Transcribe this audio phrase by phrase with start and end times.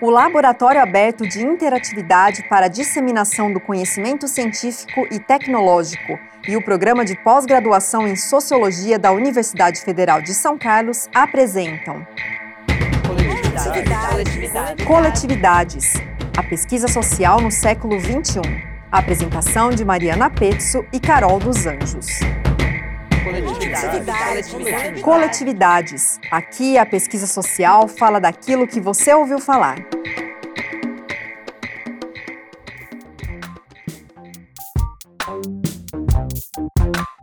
[0.00, 6.62] o Laboratório Aberto de Interatividade para a Disseminação do Conhecimento Científico e Tecnológico e o
[6.62, 12.06] Programa de Pós-Graduação em Sociologia da Universidade Federal de São Carlos apresentam
[13.06, 14.84] Coletividades.
[14.86, 15.92] Coletividades.
[16.36, 18.40] A pesquisa social no século XXI.
[18.90, 22.20] A apresentação de Mariana Pezzo e Carol dos Anjos.
[23.28, 25.02] Coletividades.
[25.02, 26.20] Coletividades.
[26.30, 29.76] Aqui a pesquisa social fala daquilo que você ouviu falar.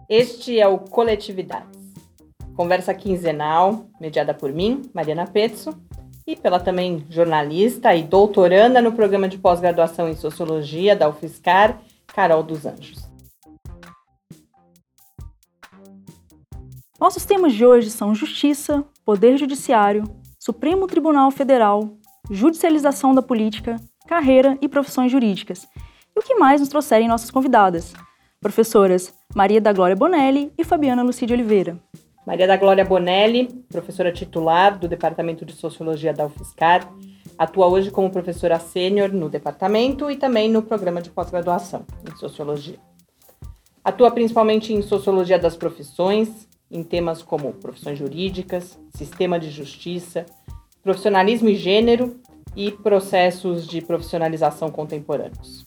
[0.08, 1.76] Este é o Coletividades.
[2.56, 5.76] Conversa quinzenal, mediada por mim, Mariana Pezzo,
[6.28, 12.44] e pela também jornalista e doutoranda no programa de pós-graduação em Sociologia da UFSCar, Carol
[12.44, 13.15] dos Anjos.
[16.98, 20.04] Nossos temas de hoje são justiça, poder judiciário,
[20.40, 21.98] Supremo Tribunal Federal,
[22.32, 23.76] judicialização da política,
[24.08, 25.68] carreira e profissões jurídicas.
[26.16, 27.94] E o que mais nos trouxerem nossas convidadas,
[28.40, 31.78] professoras Maria da Glória Bonelli e Fabiana Lucide Oliveira.
[32.26, 36.90] Maria da Glória Bonelli, professora titular do Departamento de Sociologia da UFSCar,
[37.38, 42.80] atua hoje como professora sênior no departamento e também no programa de pós-graduação em Sociologia.
[43.84, 50.26] Atua principalmente em Sociologia das Profissões, em temas como profissões jurídicas, sistema de justiça,
[50.84, 52.20] profissionalismo e gênero
[52.56, 55.66] e processos de profissionalização contemporâneos.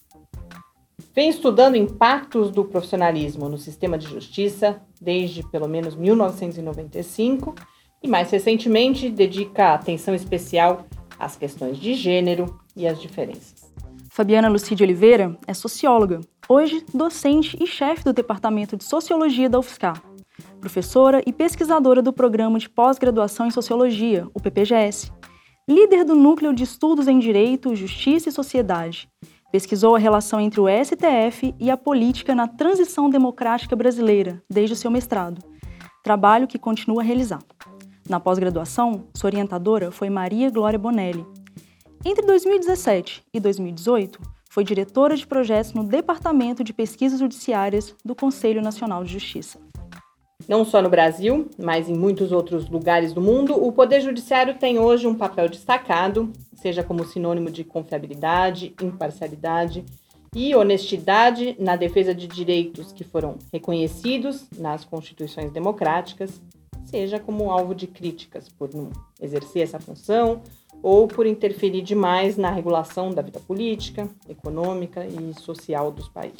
[1.14, 7.54] Vem estudando impactos do profissionalismo no sistema de justiça desde pelo menos 1995
[8.02, 10.86] e, mais recentemente, dedica atenção especial
[11.18, 13.68] às questões de gênero e às diferenças.
[14.10, 20.00] Fabiana Lucide Oliveira é socióloga, hoje docente e chefe do Departamento de Sociologia da UFSCar
[20.58, 25.12] professora e pesquisadora do Programa de Pós-Graduação em Sociologia, o PPGS.
[25.68, 29.08] Líder do Núcleo de Estudos em Direito, Justiça e Sociedade.
[29.52, 34.76] Pesquisou a relação entre o STF e a política na transição democrática brasileira, desde o
[34.76, 35.42] seu mestrado.
[36.02, 37.42] Trabalho que continua a realizar.
[38.08, 41.26] Na pós-graduação, sua orientadora foi Maria Glória Bonelli.
[42.04, 44.18] Entre 2017 e 2018,
[44.50, 49.67] foi diretora de projetos no Departamento de Pesquisas Judiciárias do Conselho Nacional de Justiça.
[50.48, 54.78] Não só no Brasil, mas em muitos outros lugares do mundo, o Poder Judiciário tem
[54.78, 59.84] hoje um papel destacado, seja como sinônimo de confiabilidade, imparcialidade
[60.34, 66.40] e honestidade na defesa de direitos que foram reconhecidos nas constituições democráticas,
[66.86, 68.88] seja como alvo de críticas por não
[69.20, 70.40] exercer essa função
[70.82, 76.38] ou por interferir demais na regulação da vida política, econômica e social dos países.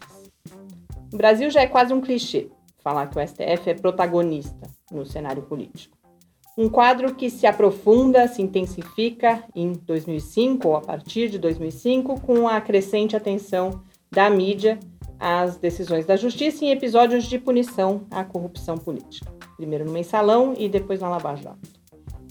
[1.13, 2.49] O Brasil já é quase um clichê
[2.89, 5.97] falar que o STF é protagonista no cenário político.
[6.57, 12.49] Um quadro que se aprofunda, se intensifica em 2005 ou a partir de 2005, com
[12.49, 14.79] a crescente atenção da mídia
[15.21, 19.31] às decisões da justiça em episódios de punição à corrupção política.
[19.57, 21.79] Primeiro no mensalão e depois na Lava Jato.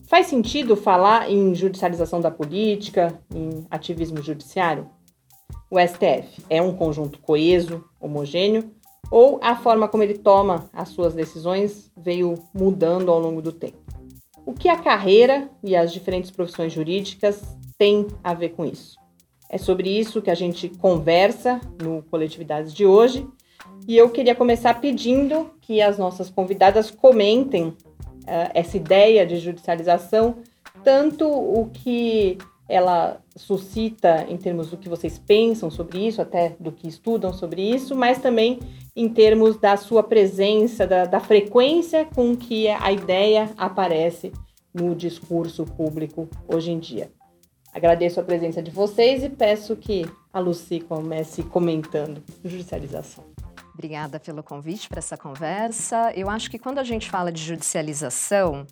[0.07, 4.89] Faz sentido falar em judicialização da política, em ativismo judiciário?
[5.69, 8.71] O STF é um conjunto coeso, homogêneo,
[9.09, 13.77] ou a forma como ele toma as suas decisões veio mudando ao longo do tempo.
[14.45, 17.41] O que a carreira e as diferentes profissões jurídicas
[17.77, 18.97] têm a ver com isso?
[19.49, 23.27] É sobre isso que a gente conversa no Coletividades de hoje.
[23.87, 27.75] E eu queria começar pedindo que as nossas convidadas comentem uh,
[28.53, 30.37] essa ideia de judicialização,
[30.83, 36.71] tanto o que ela suscita em termos do que vocês pensam sobre isso, até do
[36.71, 38.59] que estudam sobre isso, mas também
[38.95, 44.31] em termos da sua presença, da, da frequência com que a ideia aparece
[44.73, 47.09] no discurso público hoje em dia.
[47.73, 53.36] Agradeço a presença de vocês e peço que a Lucy comece comentando judicialização.
[53.77, 56.11] Obrigada pelo convite para essa conversa.
[56.15, 58.65] Eu acho que quando a gente fala de judicialização,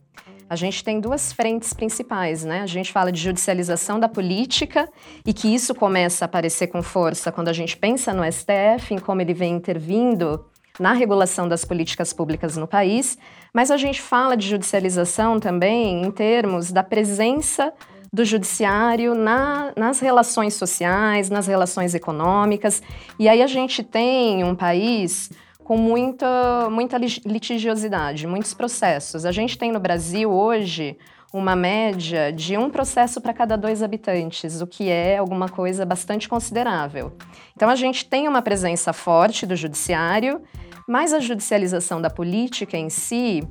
[0.50, 2.62] a gente tem duas frentes principais, né?
[2.62, 4.90] A gente fala de judicialização da política
[5.24, 8.98] e que isso começa a aparecer com força quando a gente pensa no STF, em
[8.98, 10.44] como ele vem intervindo
[10.80, 13.16] na regulação das políticas públicas no país,
[13.54, 17.72] mas a gente fala de judicialização também em termos da presença
[18.12, 22.82] do judiciário na, nas relações sociais, nas relações econômicas.
[23.20, 25.32] E aí a gente tem um país
[25.64, 29.26] com muita, muita litigiosidade, muitos processos.
[29.26, 30.98] A gente tem no Brasil hoje
[31.34, 36.30] uma média de um processo para cada dois habitantes, o que é alguma coisa bastante
[36.30, 37.12] considerável.
[37.56, 40.42] Então a gente tem uma presença forte do judiciário,
[40.88, 43.44] mas a judicialização da política em si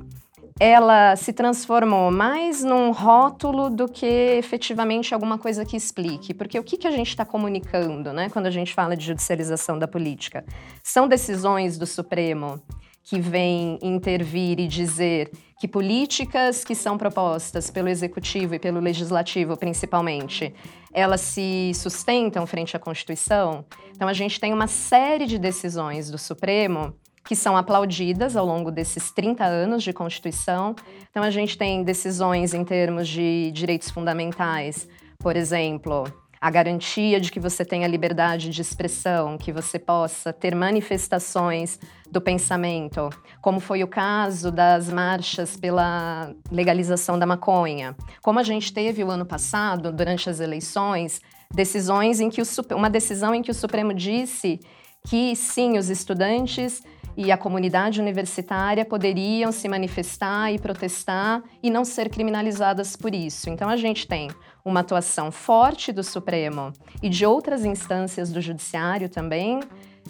[0.59, 6.33] ela se transformou mais num rótulo do que efetivamente alguma coisa que explique.
[6.33, 9.77] Porque o que, que a gente está comunicando né, quando a gente fala de judicialização
[9.77, 10.45] da política?
[10.81, 12.61] São decisões do Supremo
[13.03, 15.29] que vêm intervir e dizer
[15.59, 20.53] que políticas que são propostas pelo executivo e pelo legislativo, principalmente,
[20.93, 23.65] elas se sustentam frente à Constituição.
[23.93, 28.71] Então a gente tem uma série de decisões do Supremo que são aplaudidas ao longo
[28.71, 30.75] desses 30 anos de Constituição.
[31.09, 34.87] Então, a gente tem decisões em termos de direitos fundamentais,
[35.17, 36.05] por exemplo,
[36.39, 41.79] a garantia de que você tenha liberdade de expressão, que você possa ter manifestações
[42.11, 43.09] do pensamento,
[43.41, 47.95] como foi o caso das marchas pela legalização da maconha.
[48.21, 51.19] Como a gente teve o ano passado, durante as eleições,
[51.51, 52.45] decisões em que o,
[52.75, 54.59] uma decisão em que o Supremo disse
[55.07, 56.83] que sim, os estudantes
[57.17, 63.49] e a comunidade universitária poderiam se manifestar e protestar e não ser criminalizadas por isso.
[63.49, 64.29] Então a gente tem
[64.63, 69.59] uma atuação forte do Supremo e de outras instâncias do Judiciário também,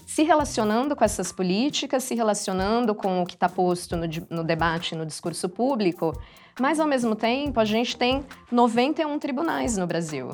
[0.06, 4.96] se relacionando com essas políticas, se relacionando com o que está posto no, no debate,
[4.96, 6.14] no discurso público,
[6.60, 10.30] mas ao mesmo tempo a gente tem 91 tribunais no Brasil.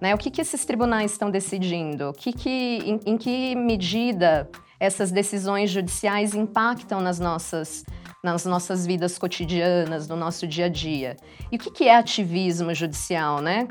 [0.00, 0.14] Né?
[0.14, 2.12] O que, que esses tribunais estão decidindo?
[2.16, 4.50] Que que, em, em que medida
[4.82, 7.84] essas decisões judiciais impactam nas nossas,
[8.20, 11.16] nas nossas vidas cotidianas, no nosso dia a dia.
[11.52, 13.68] E o que, que é ativismo judicial, né?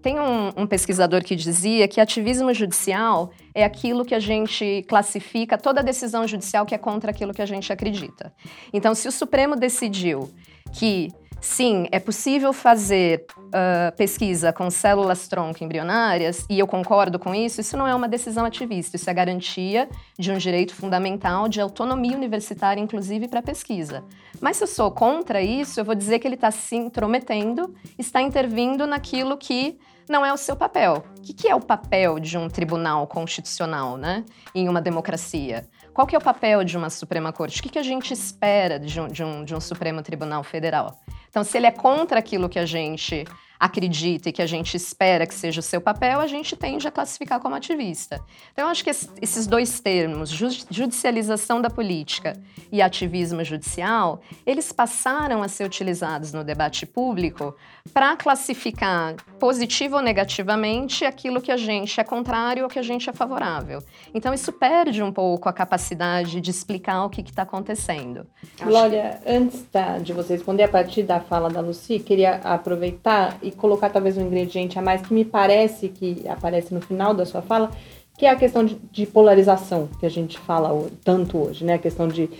[0.00, 5.58] Tem um, um, pesquisador que dizia que ativismo judicial é aquilo que a gente classifica,
[5.58, 8.32] toda decisão judicial que é contra aquilo que a gente acredita.
[8.72, 10.30] Então, se o Supremo decidiu
[10.72, 11.08] que
[11.42, 17.60] Sim, é possível fazer uh, pesquisa com células tronco embrionárias, e eu concordo com isso.
[17.60, 22.16] Isso não é uma decisão ativista, isso é garantia de um direito fundamental de autonomia
[22.16, 24.04] universitária, inclusive para pesquisa.
[24.40, 28.22] Mas se eu sou contra isso, eu vou dizer que ele está se intrometendo, está
[28.22, 29.76] intervindo naquilo que
[30.08, 31.04] não é o seu papel.
[31.18, 34.24] O que, que é o papel de um tribunal constitucional, né,
[34.54, 35.68] em uma democracia?
[35.92, 37.60] Qual que é o papel de uma Suprema Corte?
[37.60, 40.98] O que, que a gente espera de um, de, um, de um Supremo Tribunal Federal?
[41.28, 43.26] Então, se ele é contra aquilo que a gente
[43.62, 46.90] acredita e que a gente espera que seja o seu papel, a gente tende a
[46.90, 48.20] classificar como ativista.
[48.52, 52.32] Então, acho que esses dois termos, judicialização da política
[52.72, 57.54] e ativismo judicial, eles passaram a ser utilizados no debate público
[57.94, 63.08] para classificar positivo ou negativamente aquilo que a gente é contrário ou que a gente
[63.08, 63.80] é favorável.
[64.12, 68.26] Então, isso perde um pouco a capacidade de explicar o que está acontecendo.
[68.60, 69.30] Glória, que...
[69.30, 73.90] antes da, de você responder a partir da fala da Lucy, queria aproveitar e colocar
[73.90, 77.70] talvez um ingrediente a mais que me parece que aparece no final da sua fala,
[78.16, 81.74] que é a questão de, de polarização que a gente fala tanto hoje, né?
[81.74, 82.30] A questão de, uh,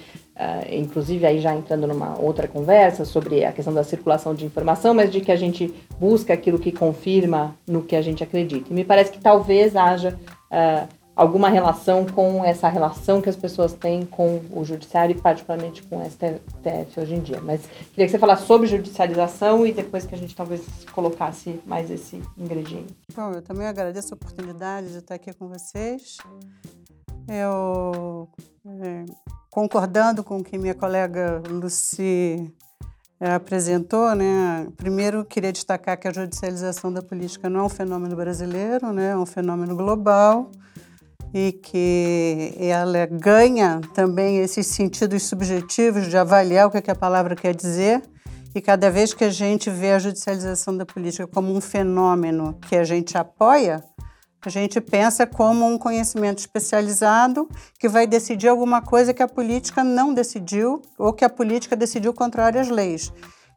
[0.70, 5.10] inclusive aí já entrando numa outra conversa sobre a questão da circulação de informação, mas
[5.10, 8.70] de que a gente busca aquilo que confirma no que a gente acredita.
[8.70, 10.18] E me parece que talvez haja
[10.50, 15.82] uh, alguma relação com essa relação que as pessoas têm com o judiciário e particularmente
[15.84, 17.40] com o STF hoje em dia.
[17.40, 17.60] Mas
[17.90, 22.20] queria que você falasse sobre judicialização e depois que a gente talvez colocasse mais esse
[22.36, 22.94] ingrediente.
[23.14, 26.16] Bom, eu também agradeço a oportunidade de estar aqui com vocês.
[27.28, 28.28] Eu,
[28.66, 29.04] é,
[29.48, 32.52] concordando com o que minha colega Luci
[33.20, 34.66] é, apresentou, né?
[34.76, 39.10] Primeiro, queria destacar que a judicialização da política não é um fenômeno brasileiro, né?
[39.10, 40.50] É um fenômeno global
[41.34, 46.94] e que ela ganha também esses sentidos subjetivos de avaliar o que, é que a
[46.94, 48.02] palavra quer dizer.
[48.54, 52.76] E cada vez que a gente vê a judicialização da política como um fenômeno que
[52.76, 53.82] a gente apoia,
[54.44, 57.48] a gente pensa como um conhecimento especializado
[57.78, 62.12] que vai decidir alguma coisa que a política não decidiu ou que a política decidiu
[62.12, 63.12] contrário às leis.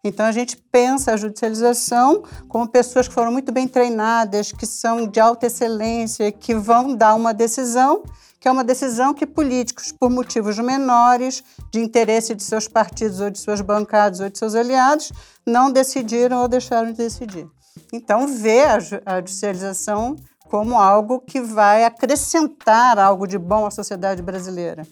[0.07, 5.07] Então a gente pensa a judicialização como pessoas que foram muito bem treinadas, que são
[5.07, 8.03] de alta excelência, que vão dar uma decisão,
[8.39, 13.31] que é uma decisão que políticos, por motivos menores, de interesse de seus partidos ou
[13.31, 15.12] de suas bancadas ou de seus aliados,
[15.43, 17.47] não decidiram ou deixaram de decidir.
[17.91, 18.79] Então vê a
[19.19, 20.15] judicialização
[20.47, 24.85] como algo que vai acrescentar algo de bom à sociedade brasileira.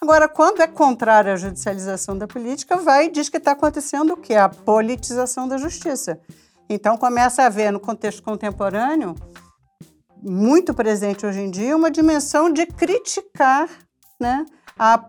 [0.00, 4.16] Agora, quando é contrário à judicialização da política, vai e diz que está acontecendo o
[4.16, 4.34] quê?
[4.34, 6.20] A politização da justiça.
[6.68, 9.14] Então, começa a haver, no contexto contemporâneo,
[10.22, 13.68] muito presente hoje em dia, uma dimensão de criticar
[14.20, 14.44] né,
[14.78, 15.06] a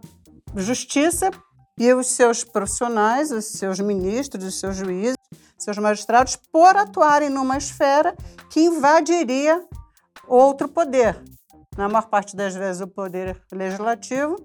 [0.56, 1.32] justiça
[1.78, 5.18] e os seus profissionais, os seus ministros, os seus juízes,
[5.58, 8.16] seus magistrados, por atuarem numa esfera
[8.50, 9.64] que invadiria
[10.28, 11.20] outro poder.
[11.76, 14.36] Na maior parte das vezes, o poder legislativo,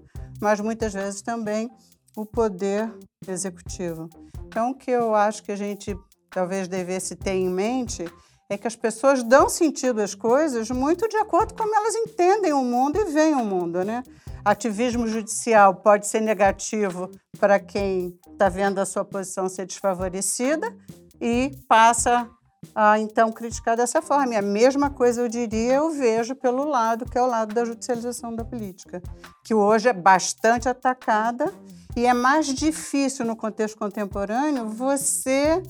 [0.43, 1.71] mas muitas vezes também
[2.17, 2.93] o poder
[3.25, 4.09] executivo.
[4.45, 5.97] Então, o que eu acho que a gente
[6.29, 8.03] talvez devesse ter em mente
[8.49, 12.51] é que as pessoas dão sentido às coisas muito de acordo com como elas entendem
[12.51, 14.03] o mundo e veem o mundo, né?
[14.43, 17.09] Ativismo judicial pode ser negativo
[17.39, 20.75] para quem está vendo a sua posição ser desfavorecida
[21.21, 22.29] e passa
[22.73, 24.33] a então criticar dessa forma.
[24.33, 27.65] E a mesma coisa eu diria, eu vejo pelo lado que é o lado da
[27.65, 29.01] judicialização da política,
[29.43, 31.53] que hoje é bastante atacada
[31.95, 35.61] e é mais difícil no contexto contemporâneo você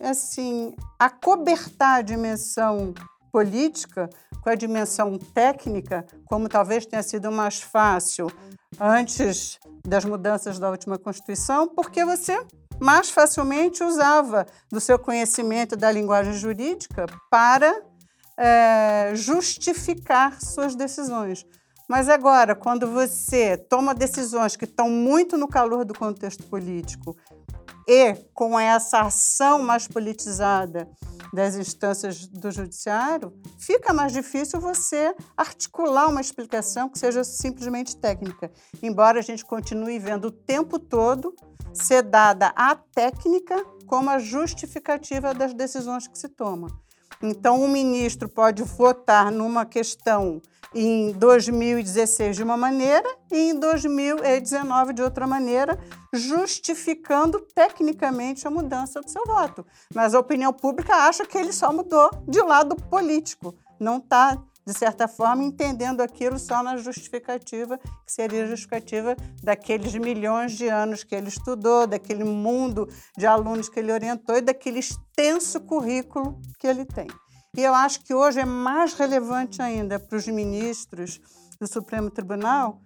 [0.00, 2.94] assim acobertar a dimensão
[3.32, 4.08] política
[4.42, 8.30] com a dimensão técnica, como talvez tenha sido mais fácil
[8.80, 12.38] antes das mudanças da última Constituição, porque você
[12.80, 17.82] mais facilmente usava do seu conhecimento da linguagem jurídica para
[18.36, 21.44] é, justificar suas decisões.
[21.88, 27.16] Mas agora, quando você toma decisões que estão muito no calor do contexto político
[27.88, 30.86] e com essa ação mais politizada
[31.32, 38.52] das instâncias do judiciário, fica mais difícil você articular uma explicação que seja simplesmente técnica.
[38.82, 41.34] Embora a gente continue vendo o tempo todo
[41.72, 46.68] ser dada a técnica como a justificativa das decisões que se tomam.
[47.22, 50.40] Então, o ministro pode votar numa questão
[50.74, 55.78] em 2016 de uma maneira e em 2019 de outra maneira,
[56.12, 59.66] justificando tecnicamente a mudança do seu voto.
[59.94, 64.74] Mas a opinião pública acha que ele só mudou de lado político, não está de
[64.78, 71.02] certa forma, entendendo aquilo só na justificativa, que seria a justificativa daqueles milhões de anos
[71.02, 76.66] que ele estudou, daquele mundo de alunos que ele orientou e daquele extenso currículo que
[76.66, 77.06] ele tem.
[77.56, 81.18] E eu acho que hoje é mais relevante ainda para os ministros
[81.58, 82.82] do Supremo Tribunal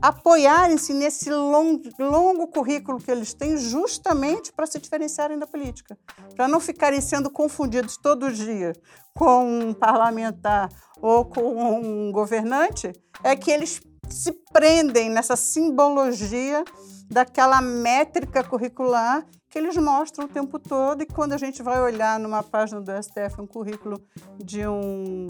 [0.00, 5.98] apoiarem-se nesse longo, longo currículo que eles têm justamente para se diferenciarem da política,
[6.34, 8.72] para não ficarem sendo confundidos todo dia
[9.14, 10.68] com um parlamentar
[11.00, 12.92] ou com um governante,
[13.22, 16.64] é que eles se prendem nessa simbologia
[17.08, 22.20] daquela métrica curricular que eles mostram o tempo todo e quando a gente vai olhar
[22.20, 24.00] numa página do STF um currículo
[24.38, 25.26] de um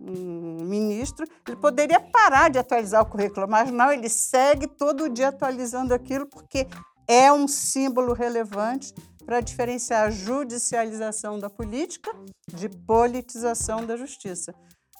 [0.00, 5.28] um ministro, ele poderia parar de atualizar o currículo, mas não, ele segue todo dia
[5.28, 6.66] atualizando aquilo porque
[7.06, 8.94] é um símbolo relevante
[9.26, 12.10] para diferenciar a judicialização da política
[12.52, 14.54] de politização da justiça.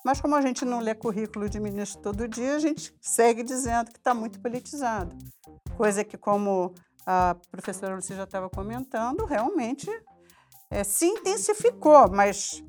[0.04, 3.90] Mas como a gente não lê currículo de ministro todo dia, a gente segue dizendo
[3.90, 5.16] que está muito politizado.
[5.76, 6.74] Coisa que, como
[7.06, 9.90] a professora Lucia já estava comentando, realmente
[10.70, 12.62] é, se intensificou, mas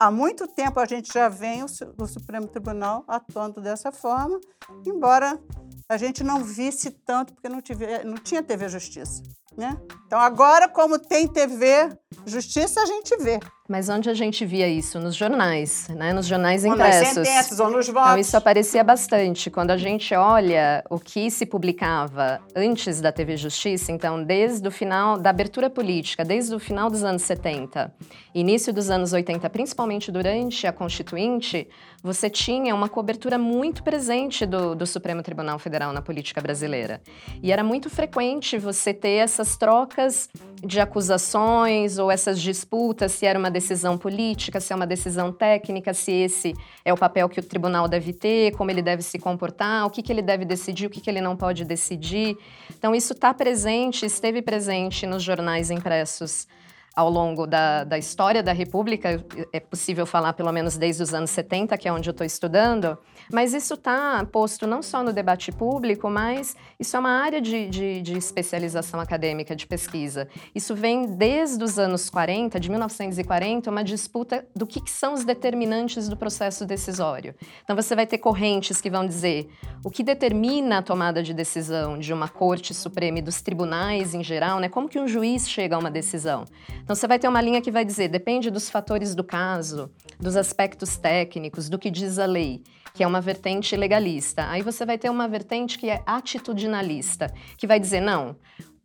[0.00, 4.40] há muito tempo a gente já vem o, Supremo Tribunal atuando dessa forma,
[4.86, 5.38] embora
[5.86, 9.22] a gente não visse tanto porque não, tive, não tinha TV Justiça.
[9.56, 9.76] Né?
[10.06, 11.90] Então, agora, como tem TV
[12.24, 13.38] Justiça, a gente vê.
[13.70, 14.98] Mas onde a gente via isso?
[14.98, 16.12] Nos jornais, né?
[16.12, 17.16] Nos jornais ou impressos.
[17.18, 18.02] Nas sentenças, ou nos votos.
[18.02, 19.48] Então, isso aparecia bastante.
[19.48, 24.72] Quando a gente olha o que se publicava antes da TV Justiça, então, desde o
[24.72, 27.94] final da abertura política, desde o final dos anos 70,
[28.34, 31.68] início dos anos 80, principalmente durante a Constituinte,
[32.02, 37.00] você tinha uma cobertura muito presente do, do Supremo Tribunal Federal na política brasileira.
[37.40, 40.28] E era muito frequente você ter essas trocas
[40.62, 45.94] de acusações ou essas disputas, se era uma decisão política, se é uma decisão técnica,
[45.94, 49.86] se esse é o papel que o tribunal deve ter, como ele deve se comportar,
[49.86, 52.36] o que, que ele deve decidir, o que, que ele não pode decidir.
[52.76, 56.46] Então, isso está presente, esteve presente nos jornais impressos
[56.94, 61.30] ao longo da, da história da República, é possível falar pelo menos desde os anos
[61.30, 62.98] 70, que é onde eu estou estudando,
[63.32, 67.68] mas isso está posto não só no debate público, mas isso é uma área de,
[67.68, 70.28] de, de, especialização acadêmica, de pesquisa.
[70.54, 75.24] Isso vem desde os anos 40, de 1940, uma disputa do que, que são os
[75.24, 77.34] determinantes do processo decisório.
[77.62, 79.48] Então você vai ter correntes que vão dizer
[79.84, 84.24] o que determina a tomada de decisão de uma Corte Suprema e dos tribunais em
[84.24, 84.68] geral, né?
[84.68, 86.44] Como que um juiz chega a uma decisão?
[86.90, 90.34] Então você vai ter uma linha que vai dizer depende dos fatores do caso, dos
[90.34, 94.50] aspectos técnicos, do que diz a lei que é uma vertente legalista.
[94.50, 98.34] Aí você vai ter uma vertente que é atitudinalista, que vai dizer não,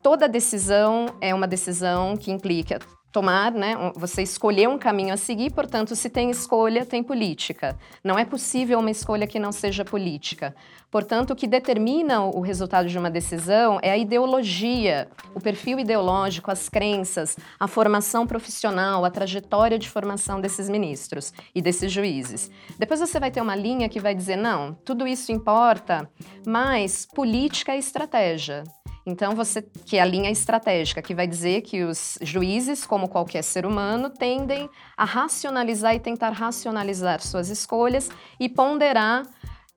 [0.03, 2.77] toda decisão é uma decisão que implica
[3.12, 3.75] tomar, né?
[3.95, 7.75] Você escolher um caminho a seguir, portanto, se tem escolha, tem política.
[8.03, 10.53] Não é possível uma escolha que não seja política.
[10.95, 16.49] Portanto, o que determina o resultado de uma decisão é a ideologia, o perfil ideológico,
[16.49, 22.49] as crenças, a formação profissional, a trajetória de formação desses ministros e desses juízes.
[22.79, 26.09] Depois você vai ter uma linha que vai dizer: não, tudo isso importa,
[26.47, 28.63] mas política é estratégia.
[29.05, 33.43] Então, você que é a linha estratégica, que vai dizer que os juízes, como qualquer
[33.43, 38.09] ser humano, tendem a racionalizar e tentar racionalizar suas escolhas
[38.39, 39.23] e ponderar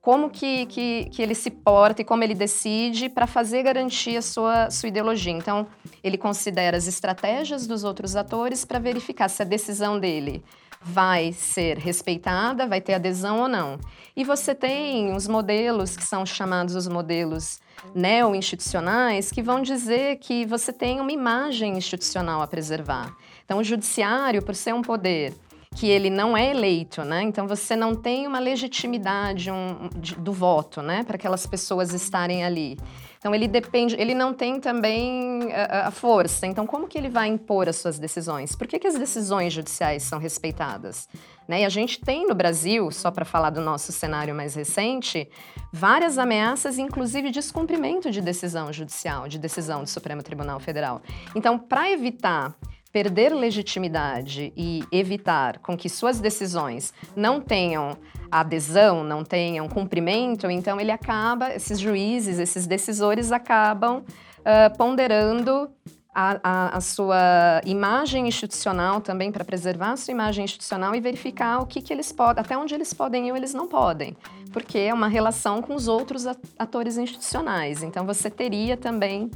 [0.09, 4.23] como que, que, que ele se porta e como ele decide para fazer garantir a
[4.23, 5.33] sua, sua ideologia.
[5.33, 5.67] Então,
[6.03, 10.43] ele considera as estratégias dos outros atores para verificar se a decisão dele
[10.81, 13.77] vai ser respeitada, vai ter adesão ou não.
[14.15, 17.59] E você tem os modelos que são chamados os modelos
[17.93, 23.15] neo-institucionais que vão dizer que você tem uma imagem institucional a preservar.
[23.45, 25.35] Então, o judiciário, por ser um poder
[25.75, 27.21] que ele não é eleito, né?
[27.21, 31.03] Então você não tem uma legitimidade um, de, do voto, né?
[31.03, 32.77] Para aquelas pessoas estarem ali.
[33.19, 36.47] Então ele depende, ele não tem também a, a, força.
[36.47, 38.55] Então como que ele vai impor as suas decisões?
[38.55, 41.07] Por que, que as decisões judiciais são respeitadas?
[41.47, 41.61] Né?
[41.61, 45.29] E a gente tem no Brasil, só para falar do nosso cenário mais recente,
[45.71, 51.01] várias ameaças, inclusive descumprimento de decisão judicial, de decisão do Supremo Tribunal Federal.
[51.35, 52.55] Então, para evitar
[52.91, 57.97] perder legitimidade e evitar com que suas decisões não tenham
[58.31, 65.69] adesão, não tenham cumprimento, então ele acaba, esses juízes, esses decisores acabam uh, ponderando
[66.13, 71.59] a, a, a, sua imagem institucional também para preservar a sua imagem institucional e verificar
[71.59, 74.17] o que, que eles podem, até onde eles podem ir ou eles não podem,
[74.51, 76.25] porque é uma relação com os outros
[76.57, 77.83] atores institucionais.
[77.83, 79.29] Então você teria também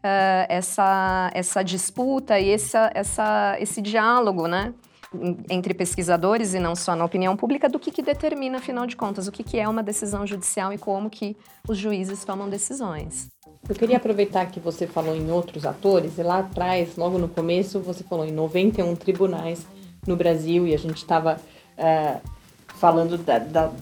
[0.00, 4.74] uh, essa, essa disputa e essa, essa, esse diálogo, né?
[5.48, 9.26] entre pesquisadores e não só na opinião pública do que, que determina, afinal de contas,
[9.26, 11.36] o que, que é uma decisão judicial e como que
[11.68, 13.28] os juízes tomam decisões.
[13.68, 17.80] Eu queria aproveitar que você falou em outros atores, e lá atrás, logo no começo,
[17.80, 19.66] você falou em 91 tribunais
[20.06, 21.38] no Brasil, e a gente estava uh,
[21.76, 22.20] eh,
[22.68, 23.72] falando da, da,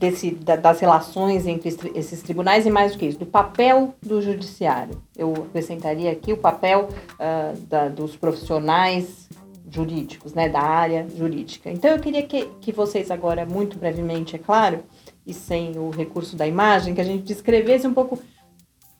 [0.00, 4.22] desse, da, das relações entre esses tribunais e mais do que isso, do papel do
[4.22, 5.00] judiciário.
[5.16, 9.28] Eu acrescentaria aqui o papel uh, da, dos profissionais
[9.70, 11.70] jurídicos, né, da área jurídica.
[11.70, 14.80] Então eu queria que, que vocês agora, muito brevemente, é claro,
[15.24, 18.18] e sem o recurso da imagem, que a gente descrevesse um pouco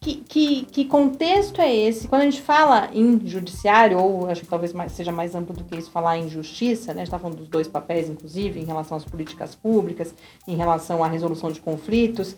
[0.00, 2.08] que, que, que, contexto é esse?
[2.08, 5.62] Quando a gente fala em judiciário, ou acho que talvez mais, seja mais amplo do
[5.62, 7.02] que isso, falar em justiça, né?
[7.02, 10.14] a gente está falando dos dois papéis, inclusive, em relação às políticas públicas,
[10.48, 12.34] em relação à resolução de conflitos,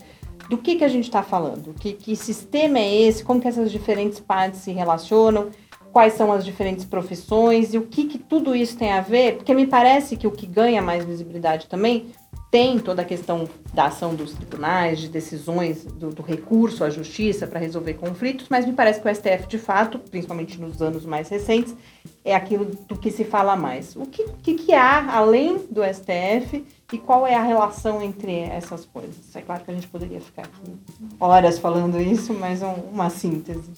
[0.50, 1.72] do que, que a gente está falando?
[1.74, 3.22] Que, que sistema é esse?
[3.22, 5.50] Como que essas diferentes partes se relacionam?
[5.92, 7.74] Quais são as diferentes profissões?
[7.74, 9.36] E o que, que tudo isso tem a ver?
[9.36, 12.06] Porque me parece que o que ganha mais visibilidade também
[12.52, 17.46] tem toda a questão da ação dos tribunais, de decisões do, do recurso à justiça
[17.46, 21.30] para resolver conflitos, mas me parece que o STF, de fato, principalmente nos anos mais
[21.30, 21.74] recentes,
[22.22, 23.96] é aquilo do que se fala mais.
[23.96, 26.62] O que, que, que há além do STF
[26.92, 29.34] e qual é a relação entre essas coisas?
[29.34, 30.76] É claro que a gente poderia ficar aqui
[31.18, 33.70] horas falando isso, mas um, uma síntese.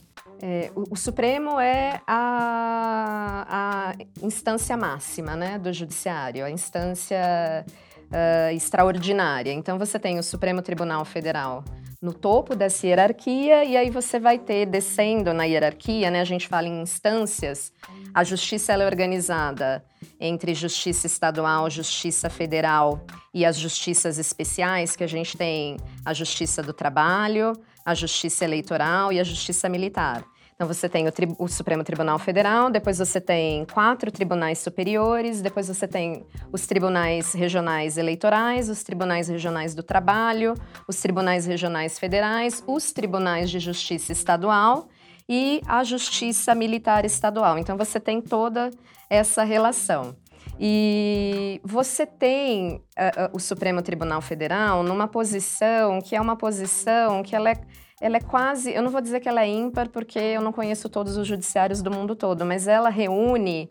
[0.43, 7.65] É, o, o, Supremo é a, a instância máxima né, do judiciário, a instância
[8.15, 9.53] uh, extraordinária.
[9.53, 11.65] Então, você tem o Supremo Tribunal Federal
[12.05, 16.47] no topo dessa hierarquia, e aí você vai ter, descendo na hierarquia, né, a gente
[16.47, 17.73] fala em instâncias,
[18.13, 19.83] a justiça é organizada
[20.21, 26.63] entre justiça estadual, justiça federal e as justiças especiais, que a gente tem a justiça
[26.63, 27.55] do trabalho,
[27.87, 30.23] a justiça eleitoral e a justiça militar.
[30.55, 35.67] Então você tem o, o, Supremo Tribunal Federal, depois você tem quatro tribunais superiores, depois
[35.67, 40.55] você tem os tribunais regionais eleitorais, os tribunais regionais do trabalho,
[40.87, 44.89] os tribunais regionais federais, os tribunais de justiça estadual
[45.29, 47.59] e a justiça militar estadual.
[47.59, 48.71] Então você tem toda
[49.11, 50.15] essa relação.
[50.59, 57.25] E você tem uh, uh, o Supremo Tribunal Federal numa posição que é uma posição
[57.25, 57.61] que ela é
[58.05, 60.91] ela é quase, eu não vou dizer que ela é ímpar, porque eu não conheço
[60.91, 63.67] todos os judiciários do mundo todo, mas ela reúne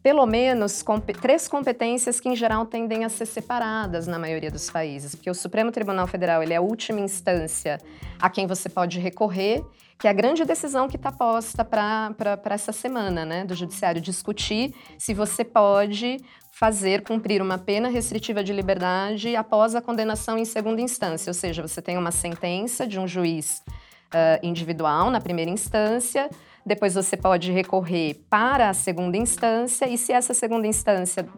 [0.00, 4.70] pelo menos comp três competências que em geral tendem a ser separadas na maioria dos
[4.70, 7.80] países, porque o Supremo Tribunal Federal ele é a última instância
[8.20, 9.64] a quem você pode recorrer,
[9.98, 14.72] que é a grande decisão que está posta para essa semana, né, do Judiciário discutir
[14.96, 16.18] se você pode
[16.58, 21.60] fazer cumprir uma pena restritiva de liberdade após a condenação em segunda instância, ou seja,
[21.60, 26.30] você tem uma sentença de um juiz uh, individual na primeira instância,
[26.64, 31.28] Depois você pode recorrer para a segunda instância e se essa segunda instância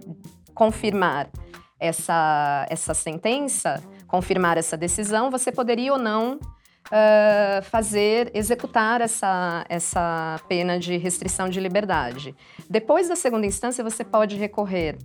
[0.55, 1.29] confirmar
[1.81, 6.39] essa, essa sentença, confirmar essa decisão, você poderia ou não
[6.87, 12.35] uh, fazer, executar essa, essa pena de restrição de liberdade.
[12.68, 14.96] Depois da segunda instância, você pode recorrer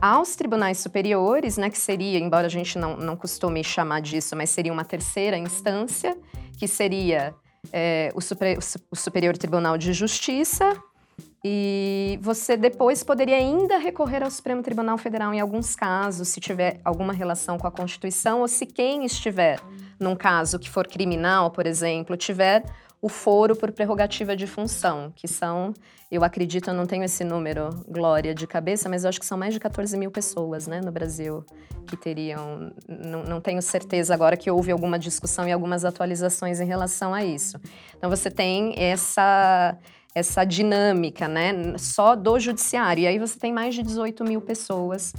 [0.00, 4.50] aos tribunais superiores, né, que seria, embora a gente não, não costume chamar disso, mas
[4.50, 6.16] seria uma terceira instância,
[6.58, 7.34] que seria
[7.72, 8.58] é, o, super,
[8.90, 10.76] o Superior Tribunal de Justiça,
[11.46, 16.80] e você depois poderia ainda recorrer ao Supremo Tribunal Federal em alguns casos, se tiver
[16.82, 19.60] alguma relação com a Constituição, ou se quem estiver
[19.98, 22.64] num caso que for criminal, por exemplo, tiver
[23.04, 25.74] o foro por prerrogativa de função, que são,
[26.10, 29.36] eu acredito, eu não tenho esse número, Glória, de cabeça, mas eu acho que são
[29.36, 31.44] mais de 14 mil pessoas né, no Brasil
[31.86, 32.72] que teriam.
[32.88, 37.22] Não, não tenho certeza agora que houve alguma discussão e algumas atualizações em relação a
[37.22, 37.60] isso.
[37.94, 39.76] Então, você tem essa
[40.14, 43.02] essa dinâmica, né, só do judiciário.
[43.02, 45.12] E aí você tem mais de 18 mil pessoas,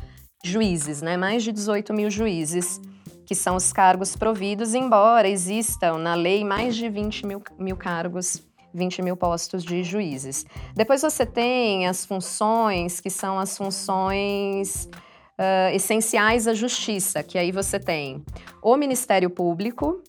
[0.44, 2.80] juízes, né, mais de 18 mil juízes,
[3.26, 8.44] que são os cargos providos, embora existam na lei mais de 20 mil, mil cargos
[8.76, 10.46] 20 mil postos de juízes.
[10.76, 14.90] Depois você tem as funções que são as funções
[15.40, 18.24] uh, essenciais à justiça, que aí você tem
[18.62, 20.04] o Ministério Público,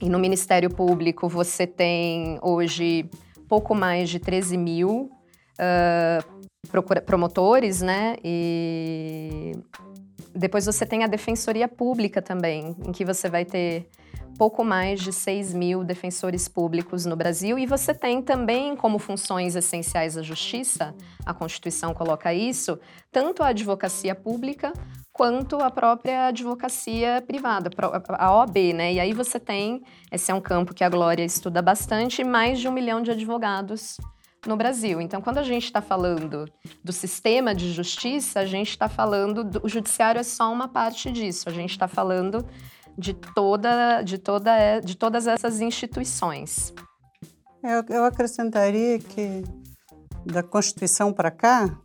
[0.00, 3.08] e no Ministério Público você tem hoje
[3.48, 5.10] pouco mais de 13 mil
[5.58, 8.16] uh, promotores, né?
[8.22, 9.52] E
[10.34, 13.88] depois você tem a Defensoria Pública também, em que você vai ter
[14.36, 17.58] pouco mais de 6 mil defensores públicos no Brasil.
[17.58, 20.94] E você tem também como funções essenciais da justiça,
[21.24, 22.78] a Constituição coloca isso,
[23.12, 24.72] tanto a advocacia pública
[25.12, 27.70] quanto a própria advocacia privada,
[28.08, 28.94] a OAB, né?
[28.94, 32.68] E aí você tem, esse é um campo que a Glória estuda bastante, mais de
[32.68, 33.96] um milhão de advogados
[34.46, 35.00] no Brasil.
[35.00, 36.46] Então, quando a gente está falando
[36.82, 41.10] do sistema de justiça, a gente está falando, do, o judiciário é só uma parte
[41.10, 42.46] disso, a gente está falando
[42.96, 46.72] de, toda, de, toda, de todas essas instituições.
[47.62, 49.42] Eu, eu acrescentaria que
[50.24, 51.78] da Constituição para cá,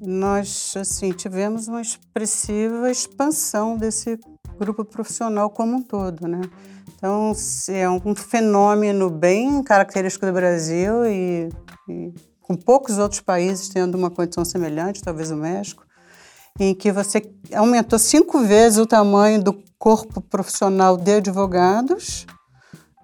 [0.00, 4.18] nós assim tivemos uma expressiva expansão desse
[4.58, 6.40] grupo profissional como um todo, né?
[7.02, 7.32] Então
[7.70, 11.48] é um fenômeno bem característico do Brasil e,
[11.88, 15.84] e com poucos outros países tendo uma condição semelhante, talvez o México,
[16.60, 22.24] em que você aumentou cinco vezes o tamanho do corpo profissional de advogados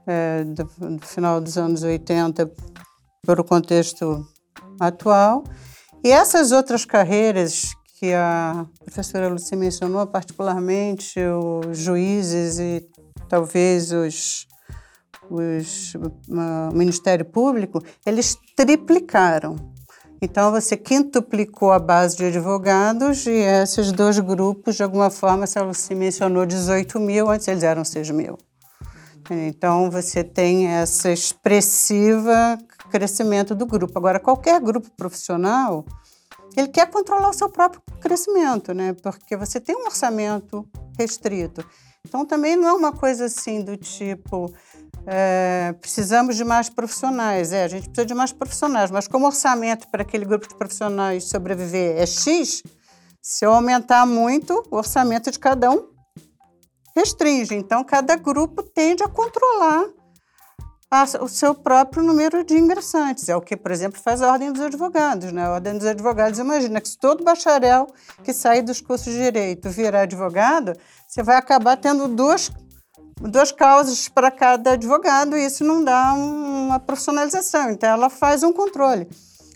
[0.07, 2.49] é, do, do final dos anos 80
[3.27, 4.25] para o contexto
[4.79, 5.43] atual.
[6.05, 12.89] E essas outras carreiras que a professora Lucia mencionou, particularmente os juízes e
[13.29, 14.47] talvez os,
[15.31, 15.93] os
[16.73, 19.57] Ministério Público, eles triplicaram.
[20.21, 25.95] Então, você quintuplicou a base de advogados e esses dois grupos, de alguma forma, se
[25.95, 28.37] mencionou 18 mil, antes eles eram 6 mil.
[29.31, 32.59] Então, você tem essa expressiva
[32.91, 33.97] crescimento do grupo.
[33.97, 35.85] Agora, qualquer grupo profissional,
[36.57, 38.95] ele quer controlar o seu próprio crescimento, né?
[38.95, 40.67] Porque você tem um orçamento
[40.99, 41.65] restrito.
[42.07, 44.53] Então, também não é uma coisa assim do tipo,
[45.07, 47.53] é, precisamos de mais profissionais.
[47.53, 50.55] É, a gente precisa de mais profissionais, mas como o orçamento para aquele grupo de
[50.55, 52.63] profissionais sobreviver é X,
[53.23, 55.89] se eu aumentar muito, o orçamento de cada um
[56.97, 57.55] restringe.
[57.55, 59.85] Então, cada grupo tende a controlar
[60.91, 63.29] a, o seu próprio número de ingressantes.
[63.29, 65.33] É o que, por exemplo, faz a Ordem dos Advogados.
[65.33, 65.45] Né?
[65.45, 67.87] A Ordem dos Advogados imagina que se todo bacharel
[68.25, 70.73] que sair dos cursos de Direito virar advogado,
[71.07, 72.51] você vai acabar tendo duas,
[73.21, 77.71] duas causas para cada advogado e isso não dá uma profissionalização.
[77.71, 79.09] Então, ela faz um controle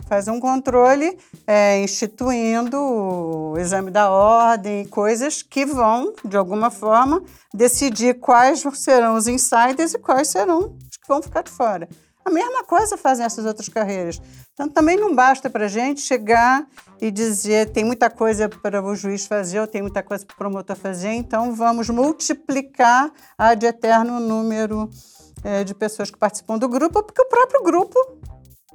[0.05, 1.17] faz um controle
[1.47, 9.15] é, instituindo o exame da ordem, coisas que vão, de alguma forma, decidir quais serão
[9.15, 11.87] os insiders e quais serão que vão ficar de fora.
[12.25, 14.21] A mesma coisa fazem essas outras carreiras.
[14.53, 16.65] Então, também não basta para a gente chegar
[17.01, 20.37] e dizer tem muita coisa para o juiz fazer ou tem muita coisa para o
[20.37, 24.89] promotor fazer, então vamos multiplicar a de eterno número
[25.43, 27.99] é, de pessoas que participam do grupo, porque o próprio grupo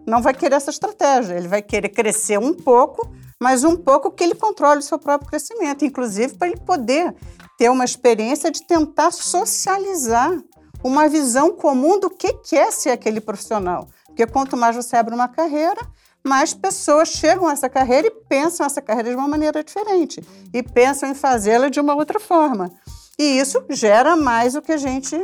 [0.06, 1.34] não vai querer essa estratégia.
[1.34, 3.10] Ele vai querer crescer um pouco,
[3.40, 7.14] mas um pouco que ele controle o seu próprio crescimento, inclusive para ele poder
[7.56, 10.38] ter uma experiência de tentar socializar
[10.82, 13.88] uma visão comum do que é ser aquele profissional.
[14.06, 15.80] Porque quanto mais você abre uma carreira,
[16.24, 20.62] mais pessoas chegam a essa carreira e pensam essa carreira de uma maneira diferente e
[20.62, 22.70] pensam em fazê-la de uma outra forma.
[23.18, 25.16] E isso gera mais o que a gente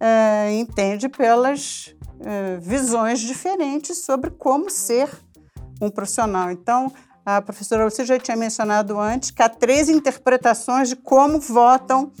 [0.00, 5.08] é, entende pelas é, visões diferentes sobre como ser
[5.80, 6.50] um profissional.
[6.50, 6.92] Então,
[7.24, 12.12] a professora você já tinha mencionado antes que há três interpretações de como votam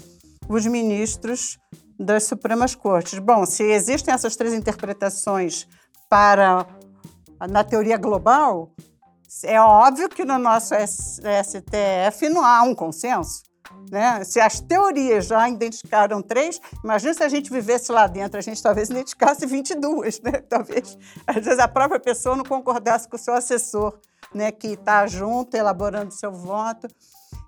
[0.48, 1.58] os ministros
[1.98, 3.18] das Supremas Cortes.
[3.18, 5.66] Bom, se existem essas três interpretações
[6.08, 6.66] para
[7.48, 8.72] na teoria global,
[9.44, 13.42] é óbvio que no nosso STF não há um consenso.
[13.90, 14.24] Né?
[14.24, 18.62] Se as teorias já identificaram três, imagina se a gente vivesse lá dentro, a gente
[18.62, 20.32] talvez identificasse 22, né?
[20.48, 23.98] Talvez, às vezes, a própria pessoa não concordasse com o seu assessor,
[24.34, 24.50] né?
[24.50, 26.88] que está junto, elaborando seu voto.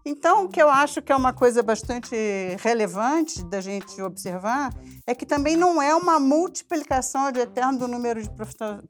[0.05, 2.17] Então, o que eu acho que é uma coisa bastante
[2.61, 4.73] relevante da gente observar
[5.07, 8.31] é que também não é uma multiplicação de eterno do número de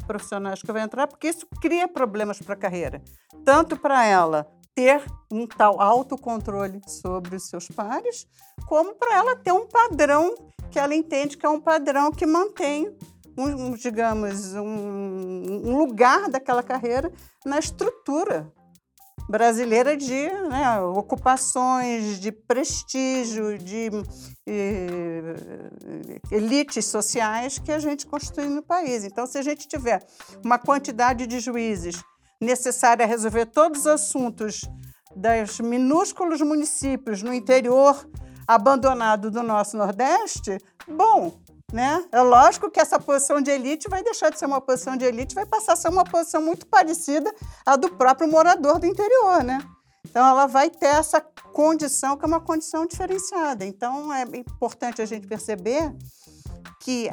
[0.06, 3.02] profissionais que vai entrar, porque isso cria problemas para a carreira,
[3.44, 8.26] tanto para ela ter um tal autocontrole sobre os seus pares,
[8.66, 10.34] como para ela ter um padrão
[10.70, 12.96] que ela entende que é um padrão que mantém
[13.36, 17.12] um, digamos, um, um lugar daquela carreira
[17.44, 18.52] na estrutura
[19.30, 23.88] brasileira de né, ocupações, de prestígio, de
[26.32, 29.04] elites sociais que a gente constitui no país.
[29.04, 30.04] Então, se a gente tiver
[30.44, 32.02] uma quantidade de juízes
[32.40, 34.62] necessária a resolver todos os assuntos
[35.14, 38.04] dos minúsculos municípios no interior
[38.48, 41.40] abandonado do nosso Nordeste, bom,
[41.72, 42.04] né?
[42.12, 45.34] É lógico que essa posição de elite vai deixar de ser uma posição de elite,
[45.34, 47.32] vai passar a ser uma posição muito parecida
[47.64, 49.58] à do próprio morador do interior, né?
[50.04, 51.20] Então, ela vai ter essa
[51.52, 53.64] condição que é uma condição diferenciada.
[53.64, 55.94] Então, é importante a gente perceber
[56.80, 57.10] que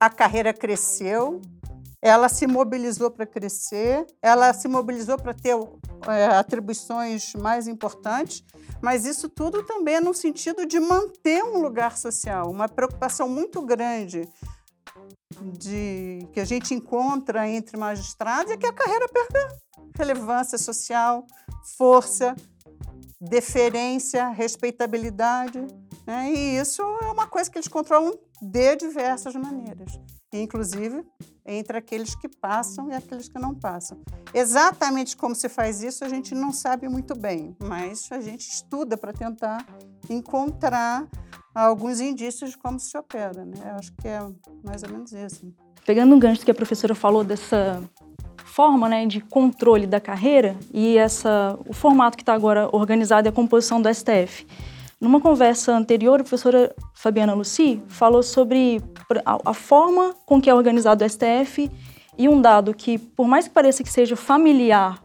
[0.00, 1.40] a carreira cresceu,
[2.02, 5.54] ela se mobilizou para crescer, ela se mobilizou para ter
[6.08, 8.44] é, atribuições mais importantes,
[8.82, 13.62] mas isso tudo também é no sentido de manter um lugar social, uma preocupação muito
[13.62, 14.28] grande
[15.58, 19.62] de que a gente encontra entre magistrados é que a carreira perde
[19.96, 21.24] relevância social,
[21.76, 22.34] força,
[23.20, 25.64] deferência, respeitabilidade.
[26.06, 26.32] Né?
[26.32, 30.00] E isso é uma coisa que eles controlam de diversas maneiras,
[30.40, 31.04] inclusive
[31.44, 34.00] entre aqueles que passam e aqueles que não passam.
[34.32, 38.96] Exatamente como se faz isso, a gente não sabe muito bem, mas a gente estuda
[38.96, 39.66] para tentar
[40.08, 41.06] encontrar
[41.54, 43.44] alguns indícios de como se opera.
[43.44, 43.56] Né?
[43.64, 44.20] Eu acho que é
[44.64, 45.52] mais ou menos isso.
[45.84, 47.82] Pegando um gancho que a professora falou dessa
[48.44, 53.30] forma né, de controle da carreira e essa, o formato que está agora organizado e
[53.30, 54.46] a composição do STF.
[55.02, 58.80] Numa conversa anterior, a professora Fabiana Luci falou sobre
[59.24, 61.68] a, forma com que é organizado o STF
[62.16, 65.02] e um dado que, por mais que pareça que seja familiar,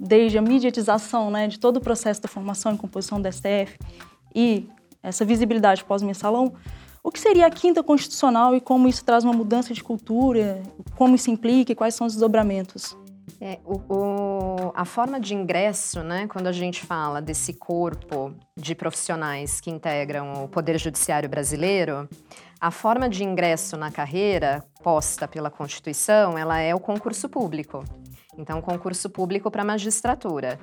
[0.00, 3.78] desde a mediatização né, de todo o processo da formação e composição do STF
[4.34, 4.68] e
[5.00, 6.52] essa visibilidade pós-mensalão,
[7.00, 10.60] o que seria a quinta constitucional e como isso traz uma mudança de cultura,
[10.96, 12.96] como isso implica e quais são os desdobramentos?
[13.40, 18.74] É, o, o, a forma de ingresso, né, quando a gente fala desse corpo de
[18.74, 22.08] profissionais que integram o Poder Judiciário brasileiro,
[22.58, 27.84] a forma de ingresso na carreira posta pela Constituição, ela é o concurso público.
[28.38, 30.58] Então, concurso público para magistratura.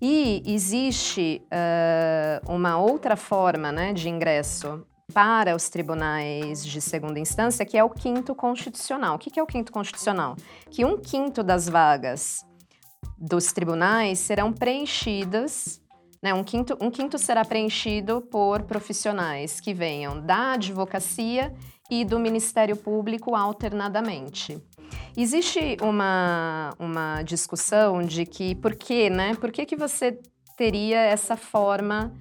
[0.00, 7.64] E existe uh, uma outra forma né, de ingresso para os tribunais de segunda instância,
[7.64, 9.16] que é o quinto constitucional.
[9.16, 10.36] O que é o quinto constitucional?
[10.70, 12.44] Que um quinto das vagas
[13.18, 15.80] dos tribunais serão preenchidas,
[16.22, 21.54] né, um, quinto, um quinto será preenchido por profissionais que venham da advocacia
[21.90, 24.58] e do Ministério Público alternadamente.
[25.16, 29.34] Existe uma, uma discussão de que por que, né?
[29.34, 30.18] Por que, que você
[30.56, 32.14] teria essa forma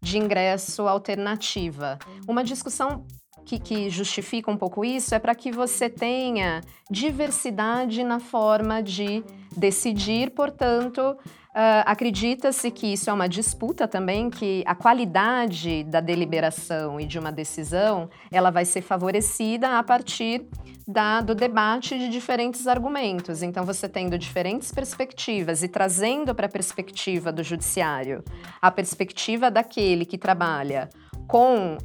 [0.00, 1.98] de ingresso alternativa.
[2.26, 3.04] Uma discussão
[3.44, 9.24] que, que, justifica um pouco isso é para que você tenha diversidade na forma de
[9.56, 11.16] decidir, portanto,
[11.58, 17.18] Uh, Acredita-se que isso é uma disputa também, que a qualidade da deliberação e de
[17.18, 20.46] uma decisão ela vai ser favorecida a partir
[20.86, 23.42] da, do debate de diferentes argumentos.
[23.42, 28.22] Então, você tendo diferentes perspectivas e trazendo para a perspectiva do judiciário
[28.62, 30.88] a perspectiva daquele que trabalha
[31.26, 31.78] com uh,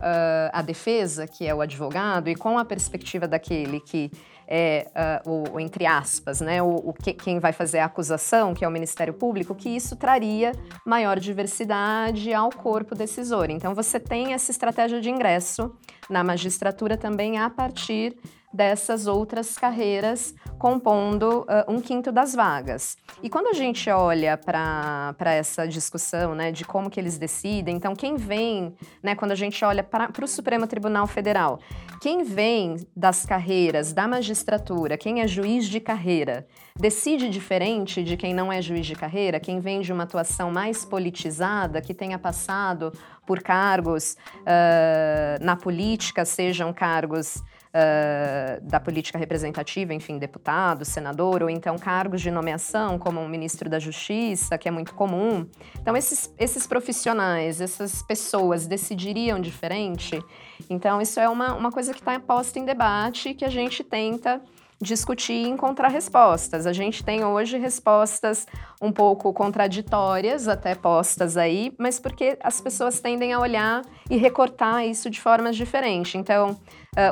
[0.54, 4.12] a defesa, que é o advogado, e com a perspectiva daquele que
[4.48, 4.88] é,
[5.26, 8.68] uh, o, entre aspas, né, o, o que, quem vai fazer a acusação, que é
[8.68, 10.52] o Ministério Público, que isso traria
[10.86, 13.50] maior diversidade ao corpo decisor.
[13.50, 15.76] Então, você tem essa estratégia de ingresso
[16.10, 18.16] na magistratura também a partir
[18.54, 22.96] dessas outras carreiras compondo uh, um quinto das vagas.
[23.22, 27.96] E quando a gente olha para essa discussão né, de como que eles decidem, então
[27.96, 31.60] quem vem, né, quando a gente olha para o Supremo Tribunal Federal,
[32.00, 36.46] quem vem das carreiras da magistratura, quem é juiz de carreira,
[36.78, 40.86] decide diferente de quem não é juiz de carreira, quem vem de uma atuação mais
[40.86, 42.92] politizada, que tenha passado
[43.26, 47.42] por cargos uh, na política, sejam cargos
[47.74, 53.70] uh, da política representativa, enfim, deputado, senador, ou então cargos de nomeação, como um ministro
[53.70, 55.48] da Justiça, que é muito comum.
[55.82, 60.24] Então, esses, esses profissionais, essas pessoas decidiriam diferente.
[60.70, 64.42] Então, isso é uma, uma coisa que está posta em debate que a gente tenta
[64.84, 66.68] discutir e encontrar respostas.
[66.68, 68.46] A gente tem hoje respostas
[68.82, 74.86] um pouco contraditórias, até postas aí, mas porque as pessoas tendem a olhar e recortar
[74.86, 76.16] isso de formas diferentes.
[76.16, 76.60] Então,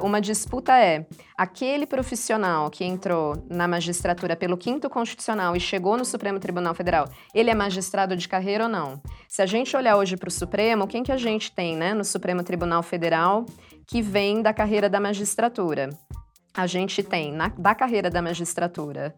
[0.04, 1.06] uma disputa é
[1.36, 7.10] aquele profissional que entrou na magistratura pelo quinto constitucional e chegou no Supremo Tribunal Federal,
[7.34, 9.02] ele é magistrado de carreira ou não?
[9.28, 12.04] Se a gente olhar hoje para o Supremo, quem que a gente tem né, no
[12.04, 13.46] Supremo Tribunal Federal
[13.88, 15.90] que vem da carreira da magistratura?
[16.54, 19.16] A gente tem na, da carreira da magistratura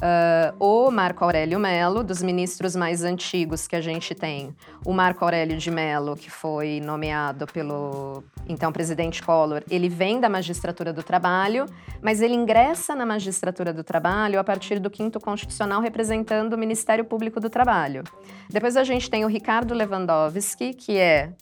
[0.00, 5.24] uh, o Marco Aurélio Melo, dos ministros mais antigos que a gente tem, o Marco
[5.24, 11.02] Aurélio de Melo, que foi nomeado pelo então presidente Collor, ele vem da magistratura do
[11.02, 11.66] trabalho,
[12.02, 17.04] mas ele ingressa na magistratura do trabalho a partir do quinto constitucional representando o Ministério
[17.04, 18.04] Público do Trabalho.
[18.50, 21.32] Depois a gente tem o Ricardo Lewandowski, que é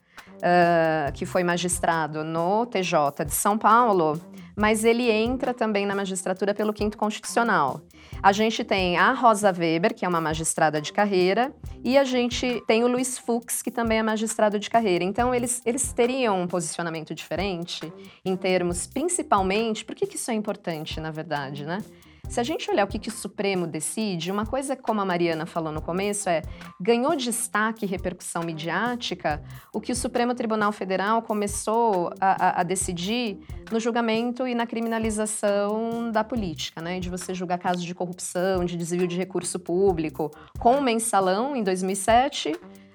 [0.43, 4.21] uh, que foi magistrado no TJ de São Paulo
[4.57, 7.81] mas ele entra também na magistratura pelo quinto constitucional.
[8.23, 11.53] A gente tem a Rosa Weber, que é uma magistrada de carreira,
[11.83, 15.03] e a gente tem o Luiz Fux, que também é magistrado de carreira.
[15.03, 17.93] Então, eles, eles teriam um posicionamento diferente
[18.25, 21.83] em termos, principalmente, por que, que isso é importante, na verdade, né?
[22.29, 25.45] Se a gente olhar o que, que o Supremo decide, uma coisa, como a Mariana
[25.45, 26.43] falou no começo, é
[26.81, 32.63] ganhou destaque e repercussão midiática o que o Supremo Tribunal Federal começou a, a, a
[32.63, 33.39] decidir
[33.71, 37.01] no julgamento e na criminalização da política, né?
[37.01, 41.63] De você julgar casos de corrupção, de desvio de recurso público, com o mensalão em
[41.63, 42.55] 2007,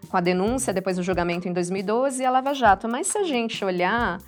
[0.10, 2.88] com a denúncia depois do julgamento em 2012 e a Lava Jato.
[2.88, 4.20] Mas se a gente olhar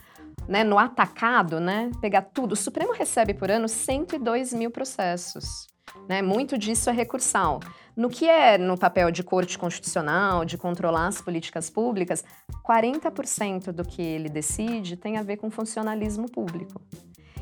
[0.48, 5.68] né, no atacado, né, pegar tudo, o Supremo recebe por ano 102 mil processos.
[6.08, 6.22] Né?
[6.22, 7.60] Muito disso é recursal.
[7.96, 12.24] No que é no papel de corte constitucional, de controlar as políticas públicas,
[12.66, 16.82] 40% do que ele decide tem a ver com funcionalismo público.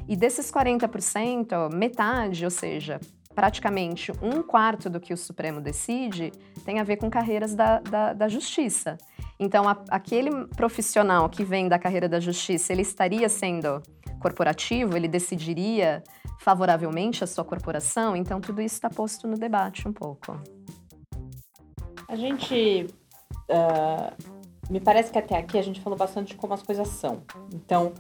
[0.08, 3.00] E desses 40%, metade, ou seja,
[3.36, 6.32] praticamente um quarto do que o Supremo decide,
[6.66, 8.98] tem a ver com carreiras da, da, da justiça.
[9.40, 13.82] Então, a, aquele profissional que vem da carreira da justiça, ele estaria sendo
[14.20, 16.04] corporativo, ele decidiria
[16.40, 20.40] favoravelmente a sua corporação, então tudo isso está posto no debate um pouco.
[22.08, 22.88] A gente.
[23.50, 24.38] Uh,
[24.70, 27.24] me parece que até aqui a gente falou bastante de como as coisas são.
[27.54, 27.94] Então,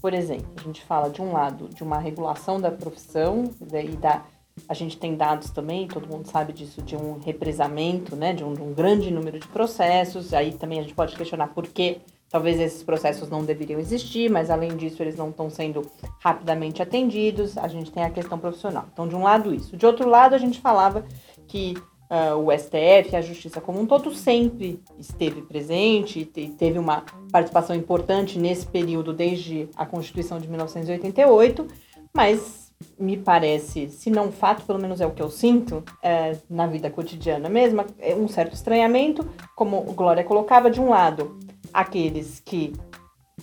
[0.00, 4.24] por exemplo, a gente fala de um lado de uma regulação da profissão e da
[4.68, 8.52] a gente tem dados também, todo mundo sabe disso, de um represamento, né, de um,
[8.52, 10.34] de um grande número de processos.
[10.34, 14.50] Aí também a gente pode questionar por que talvez esses processos não deveriam existir, mas
[14.50, 15.82] além disso eles não estão sendo
[16.18, 17.58] rapidamente atendidos.
[17.58, 18.86] A gente tem a questão profissional.
[18.92, 19.76] Então, de um lado, isso.
[19.76, 21.04] De outro lado, a gente falava
[21.46, 21.74] que
[22.10, 27.74] uh, o STF, a justiça como um todo, sempre esteve presente e teve uma participação
[27.74, 31.66] importante nesse período, desde a Constituição de 1988,
[32.14, 32.61] mas
[32.98, 36.90] me parece, se não fato, pelo menos é o que eu sinto é, na vida
[36.90, 41.38] cotidiana mesmo, é um certo estranhamento, como Glória colocava, de um lado,
[41.72, 42.72] aqueles que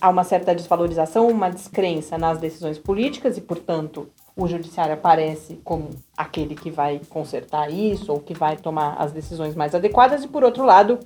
[0.00, 5.90] há uma certa desvalorização, uma descrença nas decisões políticas e, portanto, o judiciário aparece como
[6.16, 10.44] aquele que vai consertar isso ou que vai tomar as decisões mais adequadas, e, por
[10.44, 10.98] outro lado,